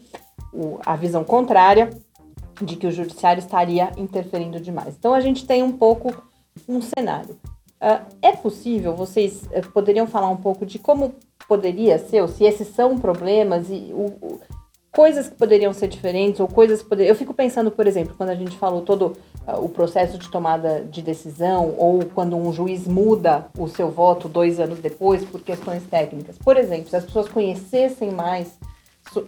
[0.53, 1.91] o, a visão contrária
[2.63, 4.95] de que o judiciário estaria interferindo demais.
[4.97, 6.15] Então, a gente tem um pouco
[6.69, 7.37] um cenário.
[7.85, 11.17] Uh, é possível, vocês uh, poderiam falar um pouco de como
[11.47, 14.41] poderia ser, ou se esses são problemas e o, o,
[14.91, 17.13] coisas que poderiam ser diferentes, ou coisas que poderiam.
[17.13, 19.15] Eu fico pensando, por exemplo, quando a gente falou todo
[19.47, 24.31] uh, o processo de tomada de decisão, ou quando um juiz muda o seu voto
[24.31, 26.39] dois anos depois por questões técnicas.
[26.39, 28.59] Por exemplo, se as pessoas conhecessem mais,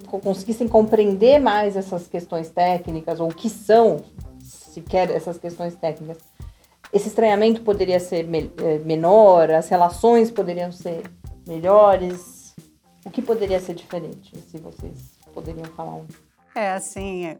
[0.06, 4.00] conseguissem compreender mais essas questões técnicas, ou o que são
[4.40, 6.16] sequer essas questões técnicas
[6.92, 11.02] esse estranhamento poderia ser me eh, menor, as relações poderiam ser
[11.46, 12.54] melhores.
[13.04, 16.06] O que poderia ser diferente, se vocês poderiam falar um?
[16.54, 17.36] É, assim, é,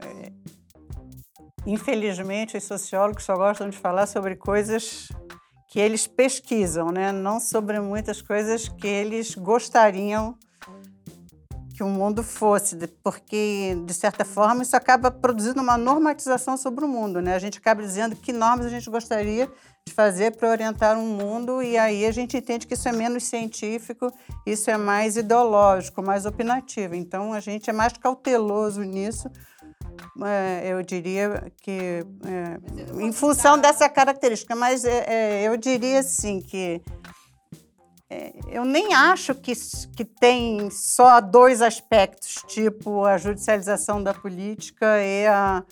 [1.67, 5.09] infelizmente os sociólogos só gostam de falar sobre coisas
[5.69, 7.13] que eles pesquisam, né?
[7.13, 10.37] não sobre muitas coisas que eles gostariam
[11.77, 12.75] que o mundo fosse,
[13.05, 17.21] porque, de certa forma, isso acaba produzindo uma normatização sobre o mundo.
[17.21, 17.35] Né?
[17.35, 19.47] A gente acaba dizendo que normas a gente gostaria
[19.87, 23.25] de fazer para orientar um mundo, e aí a gente entende que isso é menos
[23.25, 24.11] científico,
[24.47, 26.95] isso é mais ideológico, mais opinativo.
[26.95, 29.31] Então, a gente é mais cauteloso nisso,
[30.25, 36.41] é, eu diria que, é, em função dessa característica, mas é, é eu diria assim
[36.41, 36.81] que
[38.49, 39.53] eu nem acho que,
[39.97, 45.65] que tem só dois aspectos, tipo a judicialização da política e a,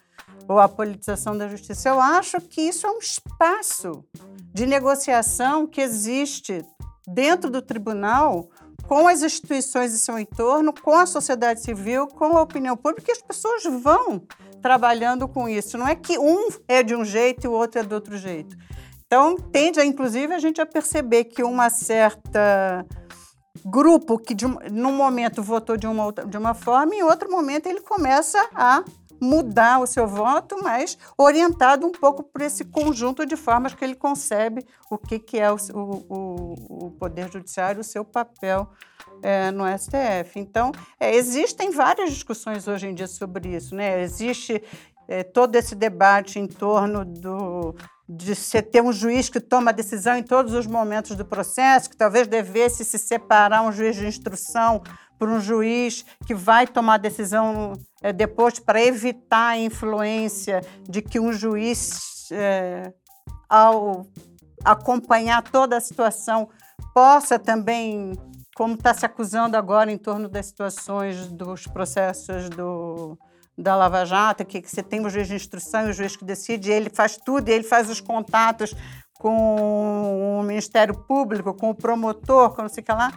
[0.48, 1.88] ou a politização da justiça.
[1.88, 4.04] Eu acho que isso é um espaço
[4.52, 6.64] de negociação que existe
[7.06, 8.48] dentro do tribunal
[8.86, 13.12] com as instituições de seu entorno, com a sociedade civil, com a opinião pública, e
[13.12, 14.22] as pessoas vão
[14.60, 15.78] trabalhando com isso.
[15.78, 18.56] Não é que um é de um jeito e o outro é de outro jeito.
[19.14, 22.84] Então, tende, a, inclusive, a gente a perceber que uma certa
[23.64, 27.80] grupo que, de, num momento, votou de uma, de uma forma, em outro momento ele
[27.80, 28.82] começa a
[29.20, 33.94] mudar o seu voto, mas orientado um pouco por esse conjunto de formas que ele
[33.94, 38.68] concebe o que, que é o, o, o Poder Judiciário, o seu papel
[39.22, 40.40] é, no STF.
[40.40, 43.76] Então, é, existem várias discussões hoje em dia sobre isso.
[43.76, 44.02] Né?
[44.02, 44.60] Existe
[45.06, 47.76] é, todo esse debate em torno do,
[48.08, 51.96] de você ter um juiz que toma decisão em todos os momentos do processo, que
[51.96, 54.82] talvez devesse se separar um juiz de instrução
[55.18, 61.18] por um juiz que vai tomar decisão é, depois para evitar a influência de que
[61.18, 62.92] um juiz, é,
[63.48, 64.06] ao
[64.62, 66.48] acompanhar toda a situação,
[66.92, 68.12] possa também,
[68.54, 73.18] como está se acusando agora em torno das situações dos processos do
[73.56, 76.24] da Lava Jato, que, que você tem o juiz de instrução e o juiz que
[76.24, 78.74] decide, ele faz tudo, ele faz os contatos
[79.18, 83.12] com o Ministério Público, com o promotor, com não sei o que lá.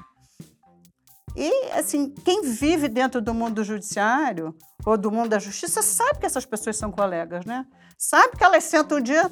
[1.36, 6.20] E, assim, quem vive dentro do mundo do judiciário ou do mundo da justiça sabe
[6.20, 7.66] que essas pessoas são colegas, né?
[7.98, 9.30] Sabe que elas sentam um dia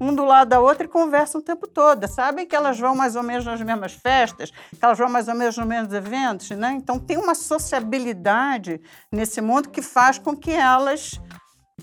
[0.00, 2.06] um do lado da outra e conversam o tempo todo.
[2.08, 5.34] Sabem que elas vão mais ou menos nas mesmas festas, que elas vão mais ou
[5.34, 6.72] menos nos mesmos eventos, né?
[6.72, 8.80] Então tem uma sociabilidade
[9.10, 11.20] nesse mundo que faz com que elas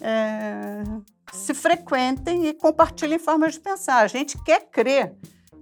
[0.02, 0.84] é,
[1.32, 4.00] se frequentem e compartilhem formas de pensar.
[4.00, 5.14] A gente quer crer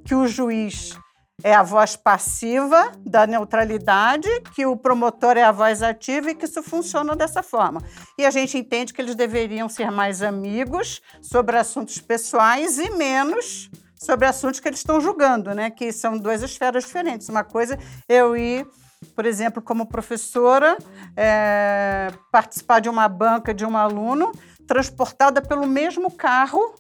[0.06, 0.98] que o juiz
[1.42, 6.46] é a voz passiva da neutralidade, que o promotor é a voz ativa e que
[6.46, 7.82] isso funciona dessa forma.
[8.18, 13.70] E a gente entende que eles deveriam ser mais amigos sobre assuntos pessoais e menos
[14.04, 15.70] sobre assuntos que eles estão julgando, né?
[15.70, 17.30] Que são duas esferas diferentes.
[17.30, 18.68] Uma coisa eu ir,
[19.16, 20.78] por exemplo, como professora,
[21.16, 24.34] é, participar de uma banca de um aluno
[24.68, 26.76] transportada pelo mesmo carro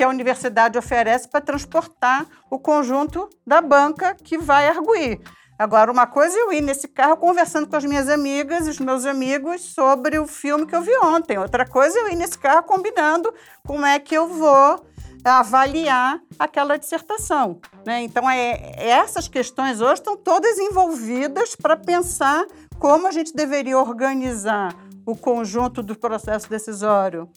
[0.00, 5.20] que a universidade oferece para transportar o conjunto da banca que vai arguir.
[5.58, 8.78] Agora, uma coisa é eu ir nesse carro conversando com as minhas amigas e os
[8.78, 11.36] meus amigos sobre o filme que eu vi ontem.
[11.36, 13.30] Outra coisa é eu ir nesse carro combinando
[13.66, 14.82] como é que eu vou
[15.22, 17.60] avaliar aquela dissertação.
[17.84, 18.00] Né?
[18.00, 22.46] Então, é, essas questões hoje estão todas envolvidas para pensar
[22.78, 24.74] como a gente deveria organizar
[25.04, 27.28] o conjunto do processo decisório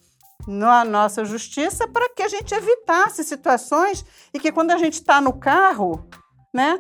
[0.47, 5.21] na nossa justiça para que a gente evitasse situações e que quando a gente está
[5.21, 6.07] no carro,
[6.53, 6.79] né,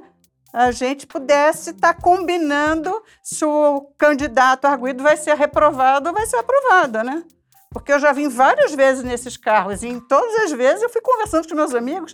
[0.53, 2.93] a gente pudesse estar tá combinando
[3.23, 7.23] se o candidato arguído vai ser reprovado ou vai ser aprovado, né?
[7.71, 11.01] Porque eu já vim várias vezes nesses carros e em todas as vezes eu fui
[11.01, 12.13] conversando com meus amigos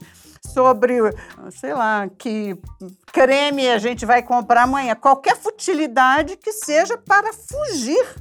[0.54, 1.00] sobre,
[1.52, 2.58] sei lá, que
[3.12, 8.16] creme a gente vai comprar amanhã, qualquer futilidade que seja para fugir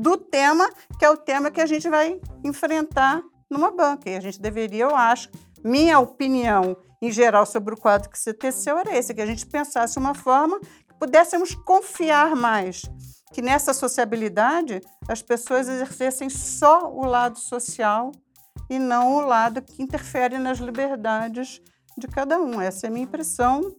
[0.00, 4.08] do tema, que é o tema que a gente vai enfrentar numa banca.
[4.08, 5.28] E a gente deveria, eu acho,
[5.62, 9.46] minha opinião em geral sobre o quadro que você teceu era esse, que a gente
[9.46, 12.82] pensasse uma forma que pudéssemos confiar mais,
[13.32, 18.12] que nessa sociabilidade as pessoas exercessem só o lado social
[18.68, 21.60] e não o lado que interfere nas liberdades
[21.96, 22.60] de cada um.
[22.60, 23.74] Essa é a minha impressão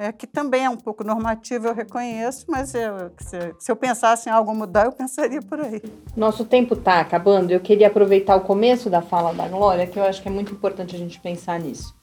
[0.00, 4.30] é, que também é um pouco normativo, eu reconheço, mas eu, se, se, eu pensasse
[4.30, 5.82] em algo mudar, eu pensaria por aí.
[6.16, 7.50] Nosso tempo está acabando.
[7.50, 10.54] Eu queria aproveitar o começo da fala da Glória, que eu acho que é muito
[10.54, 11.94] importante a gente pensar nisso.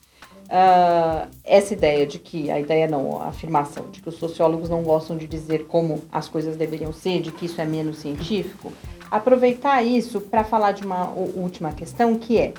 [0.44, 4.84] Uh, essa ideia de que, a ideia não, a afirmação de que os sociólogos não
[4.84, 8.72] gostam de dizer como as coisas deveriam ser, de que isso é menos científico,
[9.10, 12.52] aproveitar isso para falar de uma última questão, que é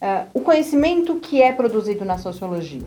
[0.00, 2.86] uh, o conhecimento que é produzido na sociologia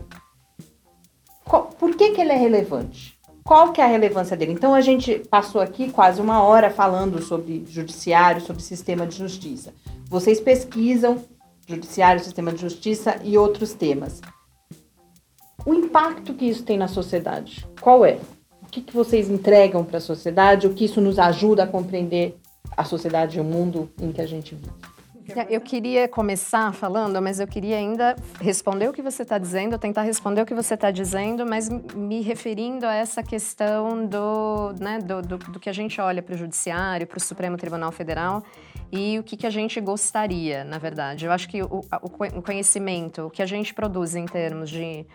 [1.44, 3.18] por que, que ele é relevante?
[3.44, 4.52] Qual que é a relevância dele?
[4.52, 9.74] Então a gente passou aqui quase uma hora falando sobre judiciário, sobre sistema de justiça.
[10.08, 11.24] Vocês pesquisam
[11.66, 14.20] judiciário, sistema de justiça e outros temas.
[15.64, 18.18] O impacto que isso tem na sociedade, qual é?
[18.62, 20.66] O que, que vocês entregam para a sociedade?
[20.66, 22.36] O que isso nos ajuda a compreender
[22.76, 24.72] a sociedade e o mundo em que a gente vive?
[25.48, 30.02] Eu queria começar falando, mas eu queria ainda responder o que você está dizendo, tentar
[30.02, 35.22] responder o que você está dizendo, mas me referindo a essa questão do, né, do,
[35.22, 38.42] do, do que a gente olha para o Judiciário, para o Supremo Tribunal Federal
[38.90, 41.24] e o que, que a gente gostaria, na verdade.
[41.24, 41.80] Eu acho que o,
[42.34, 45.06] o conhecimento, o que a gente produz em termos de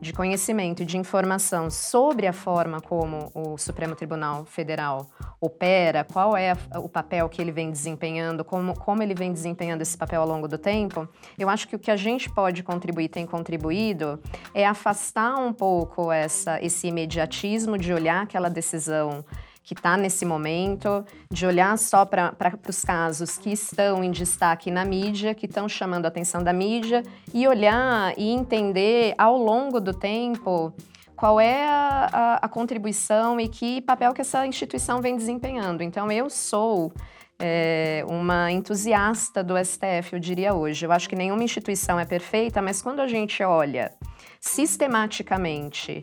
[0.00, 5.06] de conhecimento e de informação sobre a forma como o Supremo Tribunal Federal
[5.40, 9.96] opera, qual é o papel que ele vem desempenhando, como, como ele vem desempenhando esse
[9.96, 13.24] papel ao longo do tempo, eu acho que o que a gente pode contribuir, tem
[13.24, 14.20] contribuído,
[14.52, 19.24] é afastar um pouco essa, esse imediatismo de olhar aquela decisão
[19.64, 22.36] que está nesse momento, de olhar só para
[22.68, 27.02] os casos que estão em destaque na mídia, que estão chamando a atenção da mídia,
[27.32, 30.70] e olhar e entender ao longo do tempo
[31.16, 35.82] qual é a, a, a contribuição e que papel que essa instituição vem desempenhando.
[35.82, 36.92] Então, eu sou
[37.38, 40.84] é, uma entusiasta do STF, eu diria hoje.
[40.84, 43.92] Eu acho que nenhuma instituição é perfeita, mas quando a gente olha
[44.40, 46.02] sistematicamente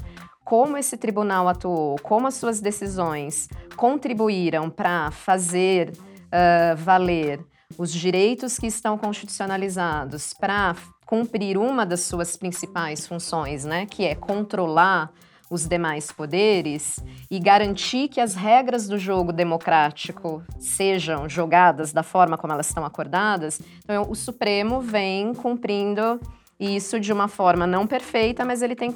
[0.52, 3.48] como esse tribunal atuou, como as suas decisões
[3.78, 7.40] contribuíram para fazer uh, valer
[7.78, 10.76] os direitos que estão constitucionalizados para
[11.06, 15.10] cumprir uma das suas principais funções, né, que é controlar
[15.50, 17.00] os demais poderes
[17.30, 22.84] e garantir que as regras do jogo democrático sejam jogadas da forma como elas estão
[22.84, 23.62] acordadas.
[23.86, 26.20] Então, o Supremo vem cumprindo
[26.60, 28.94] isso de uma forma não perfeita, mas ele tem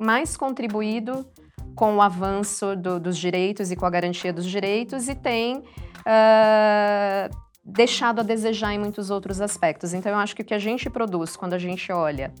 [0.00, 1.26] mais contribuído
[1.74, 7.36] com o avanço do, dos direitos e com a garantia dos direitos e tem uh,
[7.64, 9.94] deixado a desejar em muitos outros aspectos.
[9.94, 12.32] Então, eu acho que o que a gente produz quando a gente olha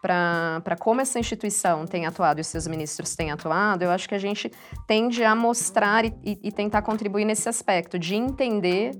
[0.00, 4.18] para como essa instituição tem atuado e seus ministros têm atuado, eu acho que a
[4.18, 4.52] gente
[4.86, 8.92] tende a mostrar e, e, e tentar contribuir nesse aspecto de entender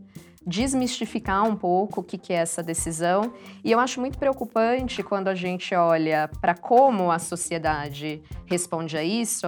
[0.47, 3.33] desmistificar um pouco o que, que é essa decisão.
[3.63, 9.03] E eu acho muito preocupante quando a gente olha para como a sociedade responde a
[9.03, 9.47] isso.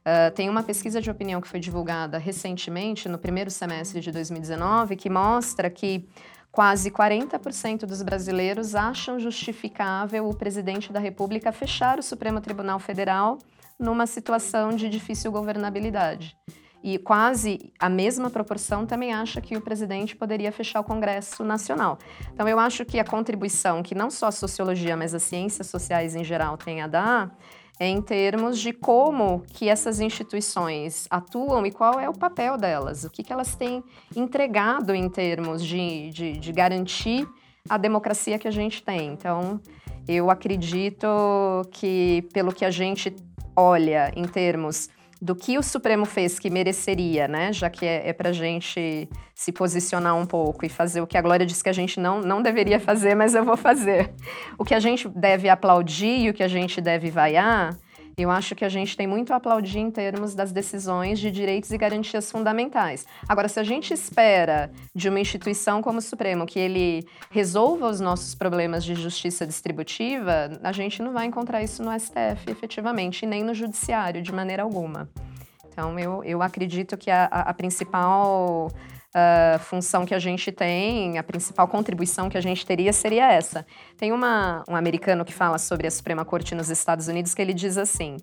[0.00, 4.96] Uh, tem uma pesquisa de opinião que foi divulgada recentemente, no primeiro semestre de 2019,
[4.96, 6.08] que mostra que
[6.50, 13.38] quase 40% dos brasileiros acham justificável o presidente da República fechar o Supremo Tribunal Federal
[13.78, 16.36] numa situação de difícil governabilidade.
[16.82, 21.98] E quase a mesma proporção também acha que o presidente poderia fechar o Congresso Nacional.
[22.32, 26.14] Então, eu acho que a contribuição que não só a sociologia, mas as ciências sociais
[26.14, 27.36] em geral tem a dar
[27.78, 33.04] é em termos de como que essas instituições atuam e qual é o papel delas,
[33.04, 33.82] o que, que elas têm
[34.14, 37.26] entregado em termos de, de, de garantir
[37.66, 39.08] a democracia que a gente tem.
[39.08, 39.58] Então,
[40.06, 41.06] eu acredito
[41.70, 43.16] que, pelo que a gente
[43.56, 44.90] olha em termos
[45.20, 47.52] do que o Supremo fez que mereceria, né?
[47.52, 51.18] Já que é, é para a gente se posicionar um pouco e fazer o que
[51.18, 54.14] a Glória disse que a gente não, não deveria fazer, mas eu vou fazer.
[54.58, 57.76] O que a gente deve aplaudir e o que a gente deve vaiar
[58.22, 61.70] eu acho que a gente tem muito a aplaudir em termos das decisões de direitos
[61.70, 63.06] e garantias fundamentais.
[63.28, 68.00] Agora, se a gente espera de uma instituição como o Supremo que ele resolva os
[68.00, 73.26] nossos problemas de justiça distributiva, a gente não vai encontrar isso no STF efetivamente, e
[73.26, 75.08] nem no Judiciário, de maneira alguma.
[75.68, 78.70] Então, eu, eu acredito que a, a, a principal
[79.14, 83.66] uh, função que a gente tem, a principal contribuição que a gente teria seria essa.
[83.96, 87.54] Tem uma, um americano que fala sobre a Suprema Corte nos Estados Unidos que ele
[87.54, 88.16] diz assim: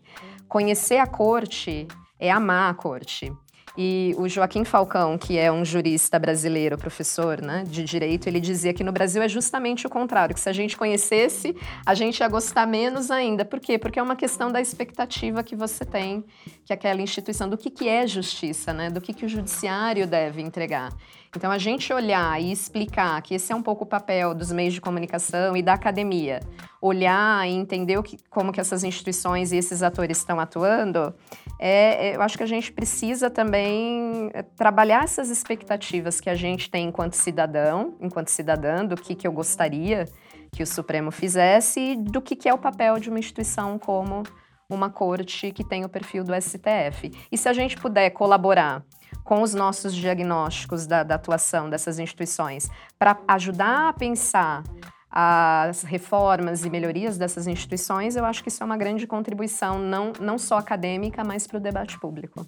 [0.47, 1.87] conhecer a corte
[2.19, 3.31] é amar a corte.
[3.77, 8.73] E o Joaquim Falcão, que é um jurista brasileiro, professor né, de direito, ele dizia
[8.73, 11.55] que no Brasil é justamente o contrário, que se a gente conhecesse,
[11.85, 13.45] a gente ia gostar menos ainda.
[13.45, 13.77] Por quê?
[13.77, 16.25] Porque é uma questão da expectativa que você tem,
[16.65, 20.41] que aquela instituição, do que, que é justiça, né, do que, que o judiciário deve
[20.41, 20.91] entregar.
[21.35, 24.73] Então, a gente olhar e explicar que esse é um pouco o papel dos meios
[24.73, 26.39] de comunicação e da academia,
[26.81, 31.13] olhar e entender o que, como que essas instituições e esses atores estão atuando,
[31.59, 36.35] é, é, eu acho que a gente precisa também é, trabalhar essas expectativas que a
[36.35, 40.05] gente tem enquanto cidadão, enquanto cidadã, do que, que eu gostaria
[40.51, 44.23] que o Supremo fizesse e do que, que é o papel de uma instituição como
[44.69, 47.11] uma corte que tem o perfil do STF.
[47.31, 48.83] E se a gente puder colaborar
[49.27, 54.63] com os nossos diagnósticos da, da atuação dessas instituições para ajudar a pensar
[55.11, 60.13] as reformas e melhorias dessas instituições, eu acho que isso é uma grande contribuição, não,
[60.21, 62.47] não só acadêmica, mas para o debate público.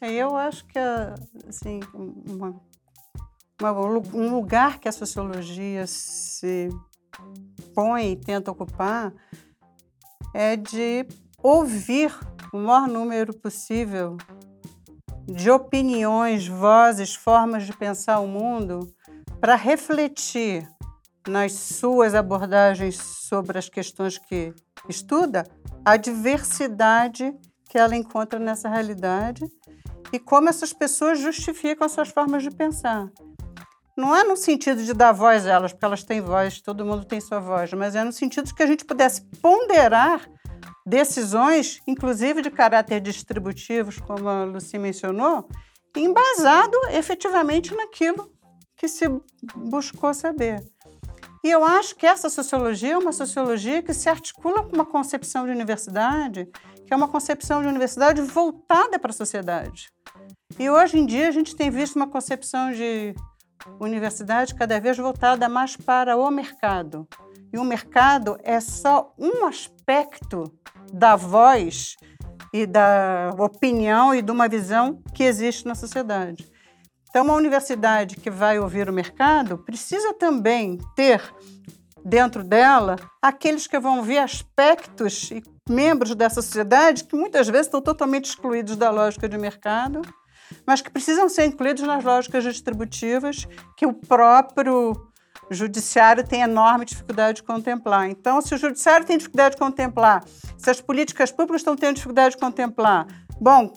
[0.00, 0.78] É, eu acho que
[1.48, 1.80] assim,
[2.24, 2.60] uma,
[3.60, 3.72] uma,
[4.14, 6.68] um lugar que a sociologia se
[7.74, 9.12] põe e tenta ocupar
[10.32, 11.08] é de
[11.42, 12.16] ouvir
[12.52, 14.16] o maior número possível
[15.36, 18.90] de opiniões, vozes, formas de pensar o mundo
[19.38, 20.66] para refletir
[21.28, 24.54] nas suas abordagens sobre as questões que
[24.88, 25.46] estuda
[25.84, 27.34] a diversidade
[27.68, 29.44] que ela encontra nessa realidade
[30.10, 33.10] e como essas pessoas justificam suas formas de pensar.
[33.94, 37.04] Não é no sentido de dar voz a elas, porque elas têm voz, todo mundo
[37.04, 40.26] tem sua voz, mas é no sentido de que a gente pudesse ponderar
[40.86, 45.48] decisões, inclusive de caráter distributivos, como a Lucy mencionou,
[45.96, 48.30] embasado efetivamente naquilo
[48.76, 49.06] que se
[49.56, 50.62] buscou saber.
[51.42, 55.44] E eu acho que essa sociologia é uma sociologia que se articula com uma concepção
[55.44, 56.48] de universidade,
[56.86, 59.90] que é uma concepção de universidade voltada para a sociedade.
[60.58, 63.14] E hoje em dia a gente tem visto uma concepção de
[63.80, 67.08] universidade cada vez voltada mais para o mercado.
[67.52, 70.52] E o mercado é só um aspecto
[70.92, 71.96] da voz
[72.52, 76.46] e da opinião e de uma visão que existe na sociedade.
[77.08, 81.22] Então, uma universidade que vai ouvir o mercado precisa também ter
[82.04, 87.80] dentro dela aqueles que vão ver aspectos e membros dessa sociedade que muitas vezes estão
[87.80, 90.02] totalmente excluídos da lógica de mercado
[90.66, 94.92] mas que precisam ser incluídos nas lógicas distributivas que o próprio
[95.54, 98.08] judiciário tem enorme dificuldade de contemplar.
[98.08, 100.24] Então, se o judiciário tem dificuldade de contemplar,
[100.56, 103.06] se as políticas públicas estão tendo dificuldade de contemplar,
[103.40, 103.72] bom,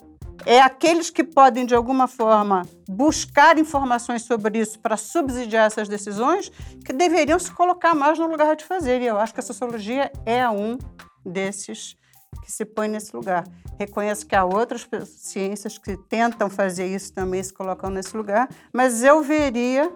[0.46, 6.50] é aqueles que podem, de alguma forma, buscar informações sobre isso para subsidiar essas decisões
[6.84, 9.02] que deveriam se colocar mais no lugar de fazer.
[9.02, 10.78] E eu acho que a sociologia é um
[11.24, 11.96] desses
[12.42, 13.44] que se põe nesse lugar.
[13.78, 19.02] Reconheço que há outras ciências que tentam fazer isso também, se colocam nesse lugar, mas
[19.02, 19.90] eu veria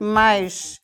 [0.00, 0.80] mais,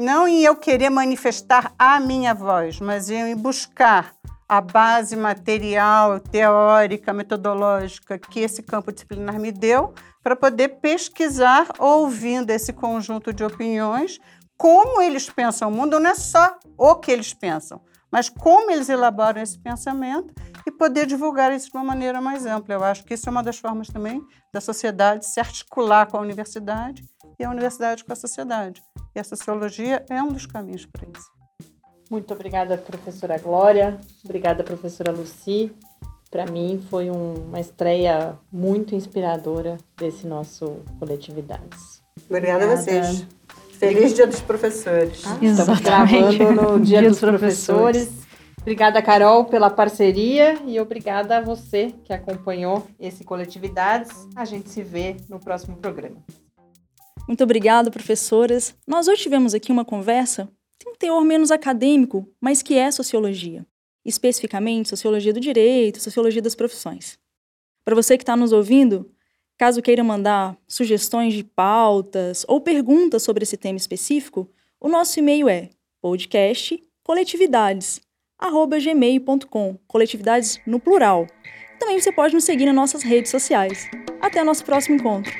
[0.00, 4.14] não em eu querer manifestar a minha voz, mas em buscar
[4.48, 12.50] a base material, teórica, metodológica que esse campo disciplinar me deu para poder pesquisar, ouvindo
[12.50, 14.18] esse conjunto de opiniões,
[14.56, 17.80] como eles pensam o mundo, não é só o que eles pensam,
[18.10, 20.34] mas como eles elaboram esse pensamento
[20.66, 22.74] e poder divulgar isso de uma maneira mais ampla.
[22.74, 26.20] Eu acho que isso é uma das formas também da sociedade se articular com a
[26.20, 27.04] universidade
[27.38, 28.82] e a universidade com a sociedade.
[29.14, 31.28] E a sociologia é um dos caminhos para isso.
[32.10, 33.98] Muito obrigada, professora Glória.
[34.24, 35.72] Obrigada, professora Luci.
[36.30, 42.02] Para mim foi um, uma estreia muito inspiradora desse nosso Coletividades.
[42.28, 42.72] Obrigada, obrigada.
[42.72, 43.26] a vocês.
[43.78, 45.22] Feliz Dia dos Professores.
[45.26, 48.06] Ah, estamos gravando no Dia, Dia dos, dos professores.
[48.06, 48.29] professores.
[48.60, 54.10] Obrigada, Carol, pela parceria e obrigada a você que acompanhou esse Coletividades.
[54.36, 56.22] A gente se vê no próximo programa.
[57.26, 58.74] Muito obrigada, professoras.
[58.86, 60.48] Nós hoje tivemos aqui uma conversa
[60.78, 63.66] tem um teor menos acadêmico, mas que é sociologia.
[64.02, 67.18] Especificamente, sociologia do direito, sociologia das profissões.
[67.84, 69.10] Para você que está nos ouvindo,
[69.60, 74.50] Caso queira mandar sugestões de pautas ou perguntas sobre esse tema específico,
[74.80, 75.68] o nosso e-mail é
[76.00, 78.00] podcastcoletividades@gmail.com, coletividades
[80.66, 81.26] no plural.
[81.78, 83.88] Também você pode nos seguir nas nossas redes sociais.
[84.20, 85.32] Até nosso próximo encontro.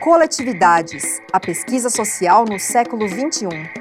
[0.00, 3.80] Coletividades, a pesquisa social no século XXI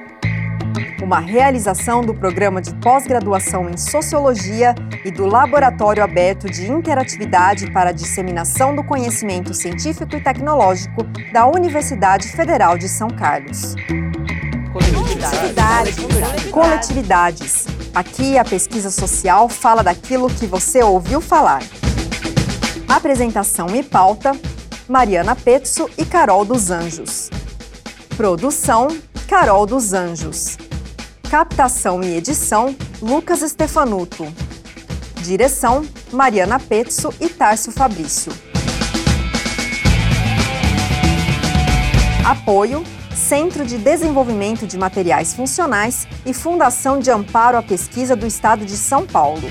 [1.10, 7.90] uma realização do programa de pós-graduação em Sociologia e do Laboratório Aberto de Interatividade para
[7.90, 11.04] a Disseminação do Conhecimento Científico e Tecnológico
[11.34, 13.74] da Universidade Federal de São Carlos.
[14.80, 15.96] Coletividades.
[16.52, 17.66] Coletividades.
[17.94, 21.62] Aqui a pesquisa social fala daquilo que você ouviu falar.
[22.88, 24.32] Apresentação e pauta:
[24.88, 27.30] Mariana Petso e Carol dos Anjos.
[28.16, 28.88] Produção:
[29.28, 30.58] Carol dos Anjos.
[31.30, 34.26] Captação e edição: Lucas Stefanuto.
[35.22, 38.32] Direção: Mariana Petso e Tárcio Fabrício.
[42.26, 42.84] Apoio:
[43.20, 48.78] Centro de Desenvolvimento de Materiais Funcionais e Fundação de Amparo à Pesquisa do Estado de
[48.78, 49.44] São Paulo.